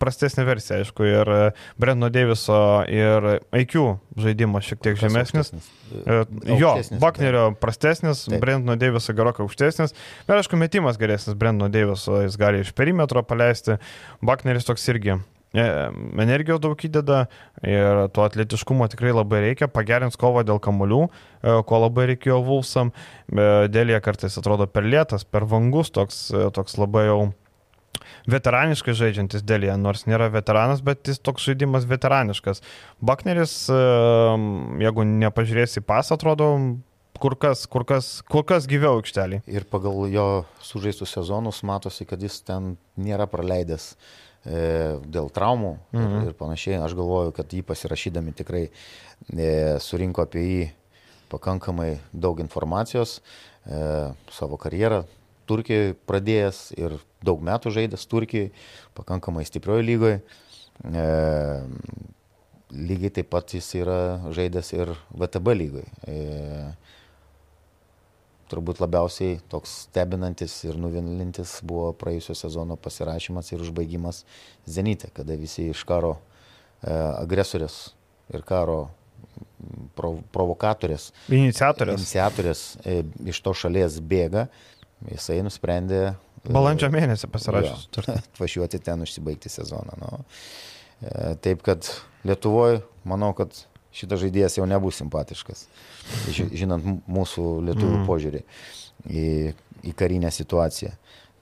[0.00, 1.42] prastesnė versija, aišku, ir e,
[1.78, 2.56] Brendono Deiviso
[2.90, 5.52] ir IQ žaidimas šiek tiek žemesnis.
[5.94, 6.16] E,
[6.58, 9.94] jo, Baknerio prastesnis, Brendono Deiviso gerokai aukštesnis,
[10.26, 13.78] bet aišku, metimas geresnis Brendono Deiviso, jis gali iš perimetro paleisti,
[14.18, 15.20] Bakneris toks irgi
[15.54, 17.24] energijos daug įdeda
[17.62, 22.92] ir to atletiškumo tikrai labai reikia, pagerins kovą dėl kamuolių, e, ko labai reikėjo Vulsam,
[23.30, 27.20] dėlė kartais atrodo per lėtas, per vangus, toks, toks labai jau
[28.30, 32.62] veteraniškai žaidžiantis dėlė, nors nėra veteranas, bet jis toks žaidimas veteraniškas.
[33.04, 36.50] Bakneris, jeigu nepažiūrėsi pas, atrodo
[37.20, 39.42] kur kas, kur kas, kur kas gyviau aikštelį.
[39.50, 40.26] Ir pagal jo
[40.64, 43.96] sužaistų sezonus matosi, kad jis ten nėra praleidęs e,
[44.44, 46.14] dėl traumų mhm.
[46.20, 46.78] ir, ir panašiai.
[46.84, 50.64] Aš galvoju, kad jį pasirašydami tikrai e, surinko apie jį
[51.32, 53.18] pakankamai daug informacijos,
[53.66, 55.04] e, savo karjerą
[55.44, 58.52] Turkijoje pradėjęs ir daug metų žaidęs Turkijoje,
[58.96, 60.20] pakankamai stiprioje lygoje.
[60.88, 61.04] E,
[62.74, 63.98] lygiai taip pat jis yra
[64.34, 65.90] žaidęs ir VTB lygoje.
[66.08, 66.16] E,
[68.50, 74.24] turbūt labiausiai toks stebinantis ir nuvilintis buvo praėjusio sezono pasirašymas ir užbaigimas
[74.66, 77.78] Zenite, kada visi iš karo e, agresorės
[78.34, 78.86] ir karo
[79.96, 83.00] prov provokatorės, iniciatorės, iniciatorės e,
[83.32, 84.46] iš to šalies bėga,
[85.10, 86.02] jisai nusprendė.
[86.42, 87.86] E, Balandžio mėnesį pasirašęs.
[88.18, 89.96] Atvažiuoti ten užsibaigti sezoną.
[90.00, 90.24] Nu.
[91.00, 91.88] E, taip kad
[92.24, 93.52] Lietuvoje, manau, kad
[93.94, 95.66] šitas žaidėjas jau nebus simpatiškas,
[96.34, 98.06] žinant mūsų lietuvių mm.
[98.08, 98.42] požiūrį
[99.06, 99.26] į,
[99.86, 100.94] į karinę situaciją.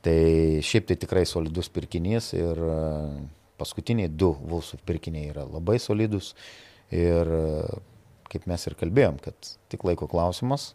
[0.02, 0.18] Tai
[0.66, 2.78] šiaip tai tikrai solidus pirkinys ir e,
[3.60, 6.32] paskutiniai du Vulsų pirkiniai yra labai solidus
[6.90, 7.44] ir e,
[8.32, 10.72] kaip mes ir kalbėjom, kad tik laiko klausimas,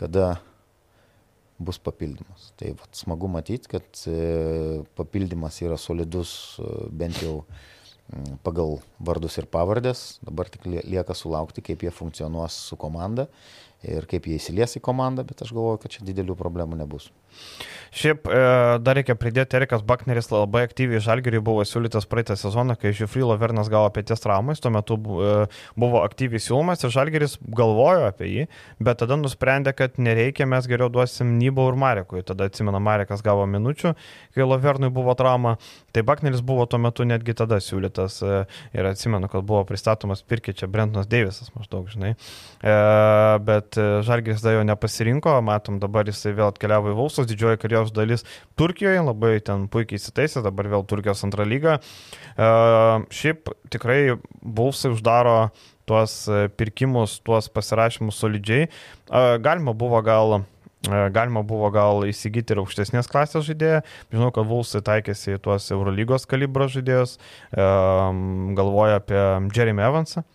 [0.00, 0.40] kada
[1.62, 2.50] bus papildymas.
[2.58, 6.34] Tai vat, smagu matyti, kad e, papildymas yra solidus
[6.90, 7.44] bent jau
[8.44, 10.18] pagal vardus ir pavardės.
[10.24, 13.28] Dabar tik lieka sulaukti, kaip jie funkcionuos su komanda
[13.84, 17.10] ir kaip jie įsilies į komandą, bet aš galvoju, kad čia didelių problemų nebus.
[17.94, 18.38] Šiaip e,
[18.82, 23.68] dar reikia pridėti, Erikas Bakneris labai aktyviai žalgeriui buvo siūlytas praeitą sezoną, kai Žiufrilo Vernas
[23.70, 25.28] gavo pėties traumais, tuo metu e,
[25.78, 28.46] buvo aktyviai siūlomas ir žalgeris galvojo apie jį,
[28.82, 32.24] bet tada nusprendė, kad nereikia, mes geriau duosim Nybau ir Marekui.
[32.26, 33.94] Tada atsimena, Marekas gavo minučių,
[34.34, 35.54] kai Lovernui buvo trauma,
[35.94, 38.42] tai Bakneris buvo tuo metu netgi tada siūlytas e,
[38.74, 42.16] ir atsimenu, kad buvo pristatomas pirkė čia Brentonas Deivisas maždaug, žinai.
[43.44, 48.24] Bet žalgeris dar jo nepasirinko, matom dabar jisai vėl atkeliavo į Vulsus, didžioji karjeros dalis
[48.56, 51.80] Turkijoje, labai ten puikiai įsitaisė, dabar vėl Turkijos antrą lygą.
[52.36, 55.50] Uh, šiaip tikrai Bulsai uždaro
[55.84, 58.70] tuos e, pirkimus, tuos pasirašymus solidžiai.
[59.10, 60.44] Uh, galima buvo gal
[60.84, 63.78] Galima buvo gal įsigyti ir aukštesnės klasės žaidėją.
[64.12, 67.14] Žinau, kad Vulsai taikėsi į tuos Eurolygos kalibro žaidėjus.
[67.56, 69.22] Galvoja apie
[69.56, 70.26] Jeremy Evansą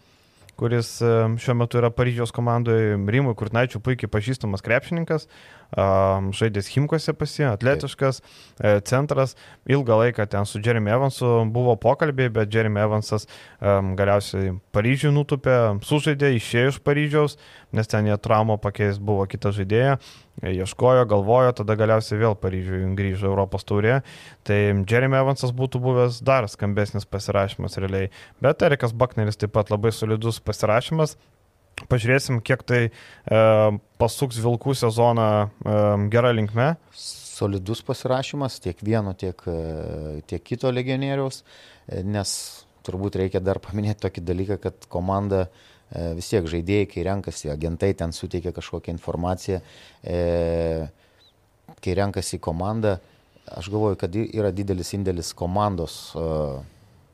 [0.60, 0.98] kuris
[1.40, 5.30] šiuo metu yra Paryžiaus komandoje, Rimui Kurtnaičių puikiai pažįstamas krepšininkas
[6.34, 8.22] žaidęs Himkose pasi, atletiškas,
[8.58, 8.86] Taip.
[8.90, 9.36] centras,
[9.70, 13.28] ilgą laiką ten su Jeremy Evansu buvo pokalbiai, bet Jeremy Evansas
[13.62, 17.38] um, galiausiai Paryžių nutupė, sužaidė, išėjo iš Paryžiaus,
[17.72, 20.00] nes ten jie traumą pakeis buvo kita žaidėja,
[20.44, 24.00] ieškojo, galvojo, tada galiausiai vėl Paryžiui grįžo Europos taurė,
[24.48, 28.12] tai Jeremy Evansas būtų buvęs dar skambesnis pasirašymas realiai,
[28.44, 31.18] bet Erikas Bakneris taip pat labai solidus pasirašymas,
[31.88, 32.92] Pažiūrėsim, kiek tai e,
[34.02, 35.76] pasuks Vilkų sezoną e,
[36.12, 36.74] gerą linkme.
[36.92, 41.46] Solidus pasirašymas tiek vieno, tiek, e, tiek kito legionieriaus,
[41.88, 42.34] e, nes
[42.84, 45.70] turbūt reikia dar paminėti tokį dalyką, kad komanda e,
[46.18, 49.62] vis tiek žaidėjai, kai renkasi, agentai ten suteikia kažkokią informaciją,
[50.04, 50.20] e,
[51.82, 52.98] kai renkasi komandą,
[53.50, 56.02] aš galvoju, kad yra didelis indėlis komandos.
[56.14, 56.28] E,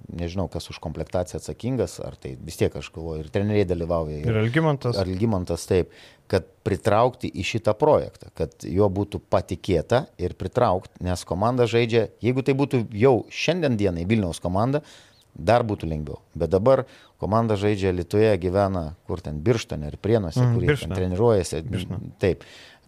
[0.05, 4.19] nežinau, kas už komplektaciją atsakingas, ar tai vis tiek aš galvoju, ir treneriai dalyvauja.
[4.19, 4.99] Ir, ir Algymantas.
[5.01, 5.93] Ar Algymantas taip,
[6.31, 12.45] kad pritraukti į šitą projektą, kad juo būtų patikėta ir pritraukti, nes komanda žaidžia, jeigu
[12.45, 14.83] tai būtų jau šiandien dienai Vilniaus komanda,
[15.35, 16.21] dar būtų lengviau.
[16.37, 16.85] Bet dabar
[17.21, 21.61] komanda žaidžia Lietuvoje, gyvena kur ten Birštone ir Prienuose, mm, kur jie treniruojasi.
[21.69, 22.15] Birštone.
[22.21, 22.43] Taip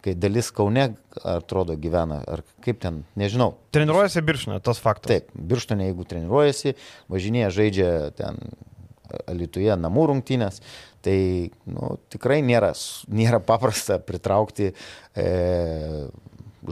[0.08, 0.92] kai dalis Kaune,
[1.28, 3.56] atrodo, gyvena, ar kaip ten, nežinau.
[3.76, 5.10] Treniruojasi birštonė, tas faktas.
[5.12, 6.76] Taip, birštonė, jeigu treniruojasi,
[7.12, 8.42] važinėja, žaidžia ten
[9.32, 10.58] Alituje namų rungtynės,
[11.00, 11.16] tai
[11.72, 12.74] nu, tikrai nėra,
[13.08, 15.28] nėra paprasta pritraukti e,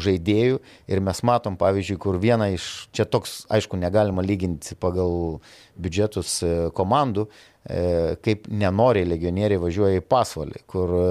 [0.02, 0.60] žaidėjų
[0.92, 5.40] ir mes matom, pavyzdžiui, kur viena iš, čia toks, aišku, negalima lyginti pagal
[5.80, 7.86] biudžetus e, komandų, e,
[8.26, 11.08] kaip nenoriai legionieriai važiuoja į pasvalį, kur e,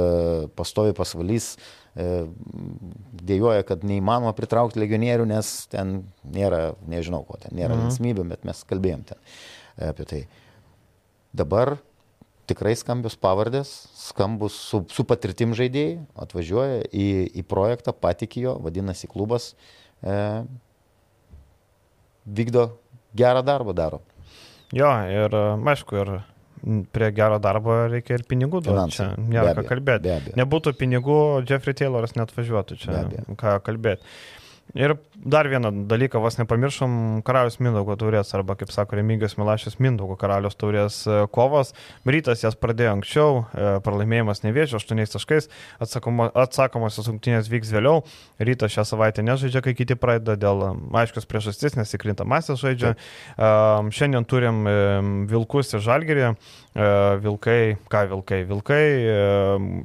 [0.59, 1.55] pastovi pasvalys
[1.95, 7.85] dėjoja, kad neįmanoma pritraukti legionierių, nes ten nėra, nežinau ko, ten nėra mhm.
[7.85, 9.20] linksmybių, bet mes kalbėjom ten
[9.93, 10.22] apie tai.
[11.30, 11.76] Dabar
[12.51, 17.09] tikrai skambios pavardės, skambus su, su patirtim žaidėjai, atvažiuoja į,
[17.41, 19.53] į projektą, patikijo, vadinasi klubas,
[20.05, 20.19] e,
[22.25, 22.69] vykdo
[23.17, 24.03] gerą darbą daro.
[24.75, 26.15] Jo, ir aišku, ir
[26.93, 28.97] prie gero darbo reikia ir pinigų duoti.
[28.97, 30.35] Čia nėra ką kalbėti.
[30.39, 31.19] Nebūtų pinigų,
[31.49, 33.05] Jeffrey Tayloras net važiuotų čia,
[33.41, 34.15] ką kalbėti.
[34.75, 40.16] Ir dar vieną dalyką, vos nepamiršom, karalius Mindaugo taurės, arba kaip sako Remigijos Milašės Mindaugo
[40.18, 41.70] karalius taurės e, kovos.
[42.03, 45.47] Rytas jas pradėjo anksčiau, e, pralaimėjimas neviečio, 8 taškais,
[45.79, 48.03] atsakomosios rungtynės vyks vėliau.
[48.43, 52.97] Rytas šią savaitę nežaidžia, kai kiti pradeda dėl aiškios priežastis, nes įkrintamasis žaidžia.
[52.99, 53.95] Taip.
[53.95, 54.79] Šiandien turim e,
[55.31, 56.35] Vilkus ir Žalgerį.
[56.75, 58.41] Vilkai, ką Vilkai?
[58.51, 58.85] Vilkai,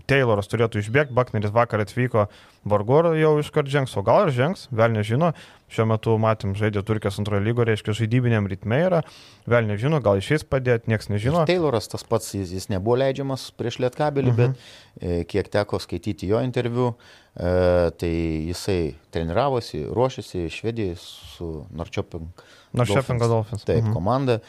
[0.10, 2.24] Tayloras turėtų išbėgti, Bakneris vakar atvyko
[2.68, 5.32] vargu ar jau iškart žengs, o gal ir žengs, vėl nežino.
[5.70, 9.04] Šiuo metu matėm žaidė Turkijos antrojo lygo, reiškia žaidybiniam ritme yra,
[9.50, 11.44] vėl nežino, gal išės padėti, niekas nežino.
[11.46, 14.40] Ir Tayloras tas pats, jis, jis nebuvo leidžiamas prieš lietkabelį, mhm.
[14.40, 16.96] bet e, kiek teko skaityti jo interviu,
[17.36, 17.54] e,
[18.02, 18.14] tai
[18.50, 18.80] jisai
[19.14, 22.34] treniravosi, ruošėsi Švedijai su Norčioping.
[22.74, 23.70] Norčioping Dolphins.
[23.70, 23.94] Taip, mhm.
[23.94, 24.40] komanda.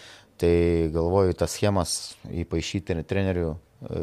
[0.41, 0.55] Tai
[0.95, 1.97] galvoju, tas schemas
[2.43, 4.01] įpašyti trenerių E,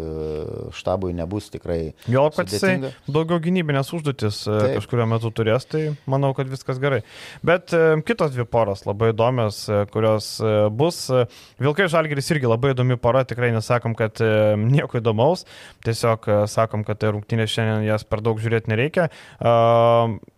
[0.74, 1.92] štabui nebus tikrai.
[2.10, 4.72] Jo, kad jisai daugiau gynybinės užduotis e, Taip.
[4.80, 7.04] kažkurio metu turės, tai manau, kad viskas gerai.
[7.46, 9.60] Bet e, kitos dvi poros labai įdomios,
[9.94, 10.32] kurios
[10.74, 11.04] bus.
[11.62, 14.18] Vilkai Žalgeris irgi labai įdomi pora, tikrai nesakom, kad
[14.64, 15.46] nieko įdomaus,
[15.86, 19.12] tiesiog sakom, kad tai rungtynės šiandien jas per daug žiūrėti nereikia.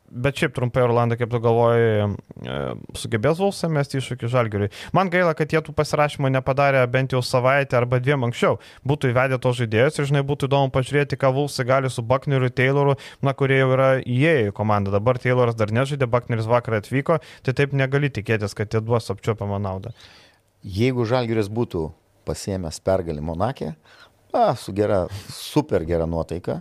[0.10, 2.08] Bet šiaip trumpai, Orlando, kaip tu galvoji,
[2.42, 2.56] e,
[2.98, 4.70] sugebės Vulsą mesti iššūkį Žalgiriui.
[4.96, 8.58] Man gaila, kad jie tų pasirašymų nepadarė bent jau savaitę arba dviem anksčiau.
[8.90, 12.98] Būtų įvedę to žaidėjus ir, žinai, būtų įdomu pažiūrėti, ką Vulsai gali su Bakneriu, Tayloru,
[13.22, 14.96] na, kurie jau yra įėję į komandą.
[14.98, 19.62] Dabar Tayloras dar nežaidė, Bakneris vakar atvyko, tai taip negali tikėtis, kad jie duos apčiuopiamą
[19.62, 19.94] naudą.
[20.66, 21.86] Jeigu Žalgiris būtų
[22.28, 23.76] pasiemęs pergalį Monakė,
[24.34, 26.60] a, su gera, super gera nuotaika,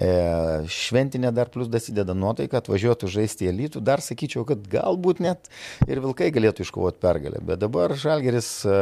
[0.00, 5.50] šventinė dar plus dasideda nuotaika, atvažiuotų žaisti į elitų, dar sakyčiau, kad galbūt net
[5.88, 7.42] ir Vilkai galėtų iškovoti pergalę.
[7.44, 8.78] Bet dabar Žalgeris, e,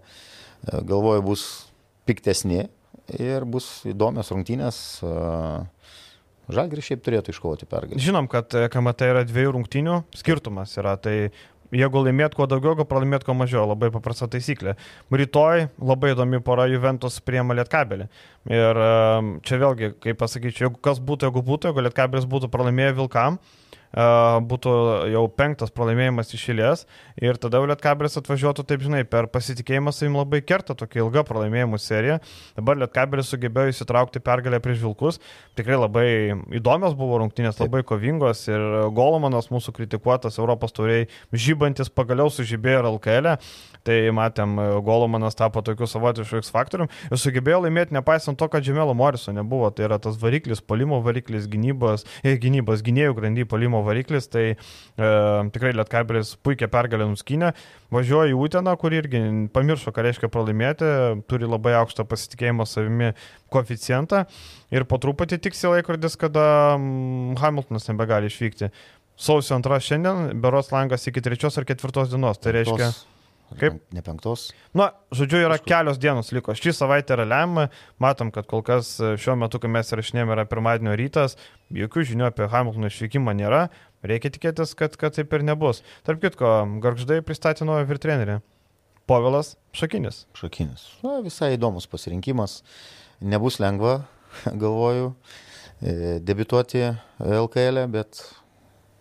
[0.00, 1.44] e, galvoju, bus
[2.08, 2.66] piktesni
[3.18, 4.78] ir bus įdomios rungtynės.
[6.52, 8.00] Žalgiris šiaip turėtų iškovoti pergalę.
[8.02, 11.30] Žinom, kad KMT yra dviejų rungtynių skirtumas yra, tai
[11.72, 14.76] jeigu laimėt kuo daugiau, jeigu pralaimėt kuo mažiau, labai paprasta taisyklė.
[15.12, 18.08] Rytoj labai įdomi pora Juventus priema Lietkabelį.
[18.52, 22.96] Ir ehm, čia vėlgi, kaip pasakyčiau, jeigu kas būtų, jeigu būtų, jeigu Lietkabelis būtų pralaimėję
[23.00, 23.40] Vilkam,
[23.92, 24.72] būtų
[25.12, 26.86] jau penktas pralaimėjimas išėlės
[27.20, 32.18] ir tada Lietkabelis atvažiuotų, taip žinai, per pasitikėjimą savim labai kerta tokia ilga pralaimėjimų serija.
[32.56, 35.20] Dabar Lietkabelis sugebėjo įsitraukti pergalę prieš Vilkus.
[35.58, 36.06] Tikrai labai
[36.56, 38.64] įdomios buvo rungtynės, labai kovingos ir
[38.96, 43.36] Golomanas mūsų kritikuotas Europos tauriai žybantis pagaliau sužibėjo ir LKL.
[43.36, 43.70] E.
[43.82, 44.54] Tai matėm,
[44.86, 49.72] Golomanas tapo tokiu savotišku X faktorium ir sugebėjo laimėti nepaisant to, kad Džemelo Moriso nebuvo.
[49.74, 54.56] Tai yra tas variklis, polimo variklis, gynybos, e, gynybos gynėjų grandy, polimo variklis, tai e,
[55.54, 57.52] tikrai Lietkabelis puikia pergalę nuskynė.
[57.92, 59.22] Važiuoja į Uteną, kur irgi
[59.54, 60.88] pamiršo, ką reiškia pralaimėti,
[61.30, 63.12] turi labai aukštą pasitikėjimo savimi
[63.52, 64.24] koeficientą
[64.72, 66.44] ir po truputį tiksi laikrodis, kada
[66.78, 68.72] mm, Hamiltonas nebegali išvykti.
[69.22, 72.40] Sausio antra šiandien, beros langas iki trečios ar ketvirtos dienos.
[72.42, 72.92] Tai reiškia...
[72.92, 73.11] Tos
[73.60, 73.78] Kaip?
[73.94, 74.48] Ne penktos.
[74.76, 75.68] Na, žodžiu, yra Kažkur.
[75.70, 76.54] kelios dienos liko.
[76.56, 77.68] Šį savaitę yra lemma.
[78.02, 81.36] Matom, kad kol kas e, šiuo metu, kai mes rašinėjame, yra pirmadienio rytas.
[81.72, 83.66] Jokių žinių apie Hamiltono išvykimą nėra.
[84.06, 85.82] Reikia tikėtis, kad, kad taip ir nebus.
[86.06, 86.50] Tarp kitko,
[86.82, 88.40] Garždai pristatė naują virtrenerį.
[89.10, 90.24] Povilas Šakinis.
[90.38, 90.84] Šakinis.
[91.04, 92.60] Na, visai įdomus pasirinkimas.
[93.22, 94.02] Nebus lengva,
[94.62, 95.12] galvoju,
[96.26, 96.86] debituoti
[97.22, 98.22] LKL, e, bet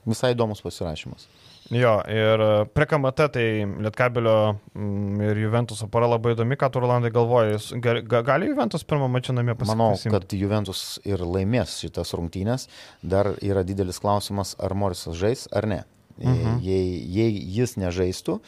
[0.07, 1.29] visai įdomus pasirašymas.
[1.71, 3.45] Jo, ir e, prie KMT tai
[3.85, 4.35] Lietkabelio
[4.75, 7.79] mm, ir Juventuso para labai įdomi, ką tu Rolandai galvoji.
[8.11, 9.79] Gali Juventus pirmą mačią namie pasakyti?
[9.79, 12.67] Manau, kad Juventus ir laimės šitas rungtynės.
[12.99, 15.81] Dar yra didelis klausimas, ar Morisas žais ar ne.
[16.19, 16.59] Mhm.
[16.65, 18.41] Jei, jei jis nežaistų,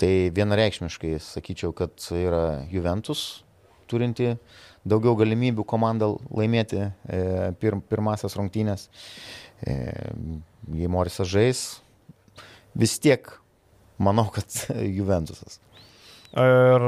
[0.00, 3.42] tai vienareikšmiškai sakyčiau, kad yra Juventus
[3.90, 4.32] turinti
[4.88, 7.22] daugiau galimybių komandą laimėti e,
[7.60, 8.88] pir, pirmasias rungtynės.
[9.62, 9.76] E,
[10.72, 11.66] jei Morisas žais,
[12.78, 13.28] vis tiek
[14.02, 14.48] manau, kad
[14.98, 15.60] Juventusas.
[16.32, 16.86] Ir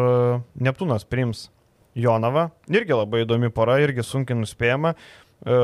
[0.64, 1.48] Neptūnas priims
[1.94, 4.94] Jonavą, irgi labai įdomi pora, irgi sunkiai nuspėjama.
[5.44, 5.56] E,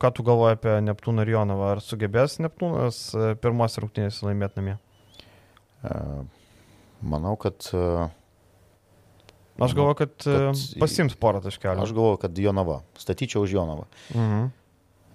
[0.00, 1.74] ką tu galvoji apie Neptūną ir Jonavą?
[1.76, 4.78] Ar sugebės Neptūnas e, pirmas rungtynės laimėti namie?
[5.84, 5.98] E,
[7.04, 7.68] manau, kad...
[9.58, 11.82] Aš galvoju, kad, kad pasims porą taškelių.
[11.82, 12.80] Aš galvoju, kad Jonava.
[12.98, 13.88] Statyčiau už Jonavą.
[14.14, 14.44] Mhm.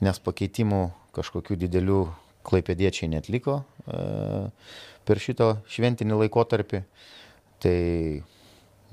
[0.04, 0.84] Nes pakeitimų
[1.16, 2.02] kažkokių didelių
[2.48, 4.02] klaipėdiečiai netliko e,
[5.08, 6.84] per šito šventinį laikotarpį.
[7.64, 7.78] Tai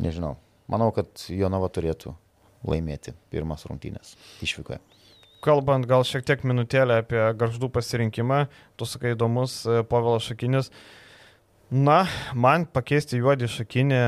[0.02, 0.36] nežinau,
[0.70, 2.14] manau, kad Jonava turėtų
[2.68, 4.80] laimėti pirmas rungtynės išvykoje.
[5.40, 8.42] Kalbant gal šiek tiek minutėlę apie garždų pasirinkimą,
[8.76, 10.72] tu sakai įdomus, e, Povilas Šakinis.
[11.70, 12.02] Na,
[12.34, 13.98] man pakeisti juodį šakinį,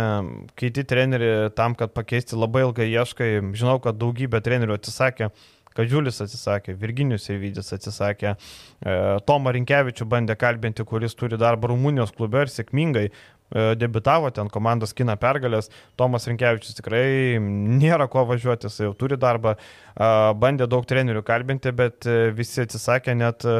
[0.58, 3.28] keiti trenerių tam, kad pakeisti labai ilgai ieškai.
[3.54, 5.28] Žinau, kad daugybė trenerių atsisakė,
[5.76, 8.96] Kadžiulis atsisakė, Virginijus Eivydis atsisakė, e,
[9.28, 13.08] Tomą Rinkevičių bandė kalbinti, kuris turi darbą Rumunijos klube ir sėkmingai
[13.52, 15.68] E, debitavo ten komandos kina pergalės,
[16.00, 19.58] Tomas Rinkevičius tikrai nėra ko važiuoti, jis jau turi darbą,
[20.40, 23.58] bandė daug trenerių kalbinti, bet e, visi atsisakė, net e,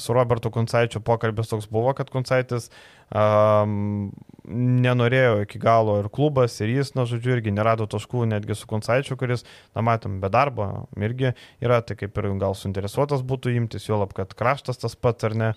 [0.00, 2.70] su Robertu Kuncaičiu pokalbis toks buvo, kad Kuncaitis
[3.10, 4.12] um,
[4.44, 9.16] nenorėjo iki galo ir klubas, ir jis, na, žodžiu, irgi nerado taškų netgi su Kuncaičiu,
[9.20, 9.46] kuris,
[9.76, 10.68] na, matom, be darbo
[11.00, 11.32] irgi
[11.64, 15.36] yra, tai kaip ir gal suinteresuotas būtų imtis, jo lab, kad kraštas tas pats ar
[15.38, 15.52] ne,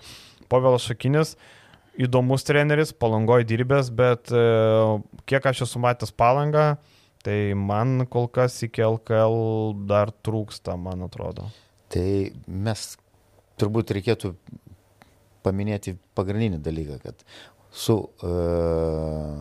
[0.48, 1.36] Povilas Šakinis.
[1.98, 4.42] Įdomus treneris, palangoj dirbęs, bet e,
[5.26, 6.76] kiek aš esu matęs palangą,
[7.26, 11.48] tai man kol kas iki LKL dar trūksta, man atrodo.
[11.90, 12.06] Tai
[12.46, 12.84] mes
[13.58, 14.30] turbūt reikėtų
[15.46, 17.24] paminėti pagrindinį dalyką, kad
[17.74, 19.38] su uh,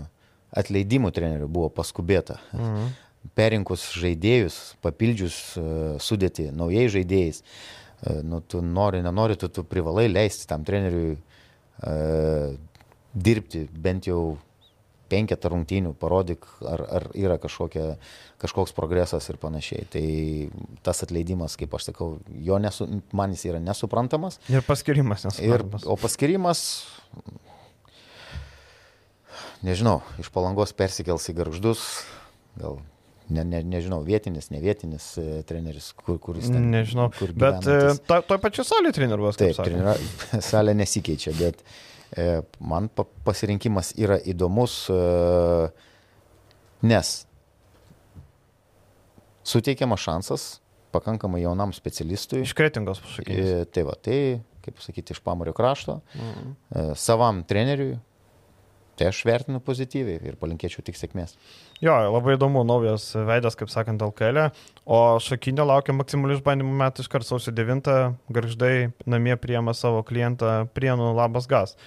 [0.57, 2.39] atleidimu treneriu buvo paskubėta.
[2.55, 2.95] Mhm.
[3.35, 10.07] Perinkus žaidėjus, papildžius uh, sudėti naujais žaidėjais, uh, nu, tu nori, nenori, tu, tu privalai
[10.11, 11.17] leisti tam treneriui
[11.77, 12.57] E,
[13.13, 14.37] dirbti bent jau
[15.10, 17.95] penketą rungtynių, parodyk, ar, ar yra kažkokia,
[18.41, 19.88] kažkoks progresas ir panašiai.
[19.91, 20.03] Tai
[20.86, 24.39] tas atleidimas, kaip aš sakau, jo nesu, man jis yra nesuprantamas.
[24.51, 25.88] Ir paskirimas nesuprantamas.
[25.88, 26.62] Ir, o paskirimas,
[29.66, 31.88] nežinau, iš palangos persikels į garždus,
[32.60, 32.80] gal
[33.30, 36.70] ne, ne, nežinau, vietinis, ne vietinis e, treneris, kur, kuris ten.
[36.72, 39.39] Nežinau, kur bet e, to, to pačiu salė treniruos.
[39.39, 39.97] Taip, trenira,
[40.51, 41.86] salė nesikeičia, bet e,
[42.60, 44.99] man pa, pasirinkimas yra įdomus, e,
[46.88, 47.14] nes
[49.47, 50.47] suteikiamas šansas
[50.95, 52.43] pakankamai jaunam specialistui.
[52.45, 53.47] Iš kretingos, pasakykite.
[53.62, 54.20] E, tai va, tai,
[54.66, 57.97] kaip sakyti, iš Pamurio krašto, e, savam treneriui,
[58.97, 61.35] Tai aš vertinu pozityviai ir palinkėčiau tik sėkmės.
[61.83, 64.47] Jo, labai įdomu, naujas veidas, kaip sakant, LKL.
[64.47, 64.73] E.
[64.89, 67.93] O Šakinė laukia maksimalių išbandymų metų iškart sausio 9,
[68.33, 71.77] garždai namie priema savo klientą Prienų Labas Gas.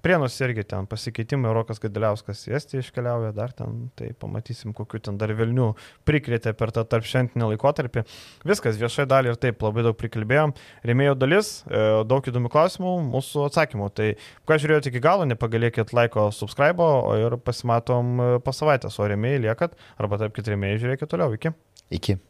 [0.00, 5.18] Prienus irgi ten pasikeitimai, Rokas Gadiliauskas į Estiją iškeliauja, dar ten, tai pamatysim, kokiu ten
[5.20, 5.70] dar Vilnių
[6.08, 8.06] prikrėtė per tą tarp šventinį laikotarpį.
[8.48, 10.54] Viskas viešai dalį ir taip labai daug prikalbėjom.
[10.88, 13.90] Rėmėjo dalis, e, daug įdomių klausimų, mūsų atsakymų.
[14.00, 14.08] Tai,
[14.48, 16.88] ką žiūrėjote iki galo, nepagalėkit laiko, subscribe,
[17.20, 21.36] ir pasimatom e, po savaitės, o rėmėjai liekat, arba taip kit rėmėjai žiūrėkit toliau.
[21.36, 21.56] Iki.
[22.00, 22.20] Iki.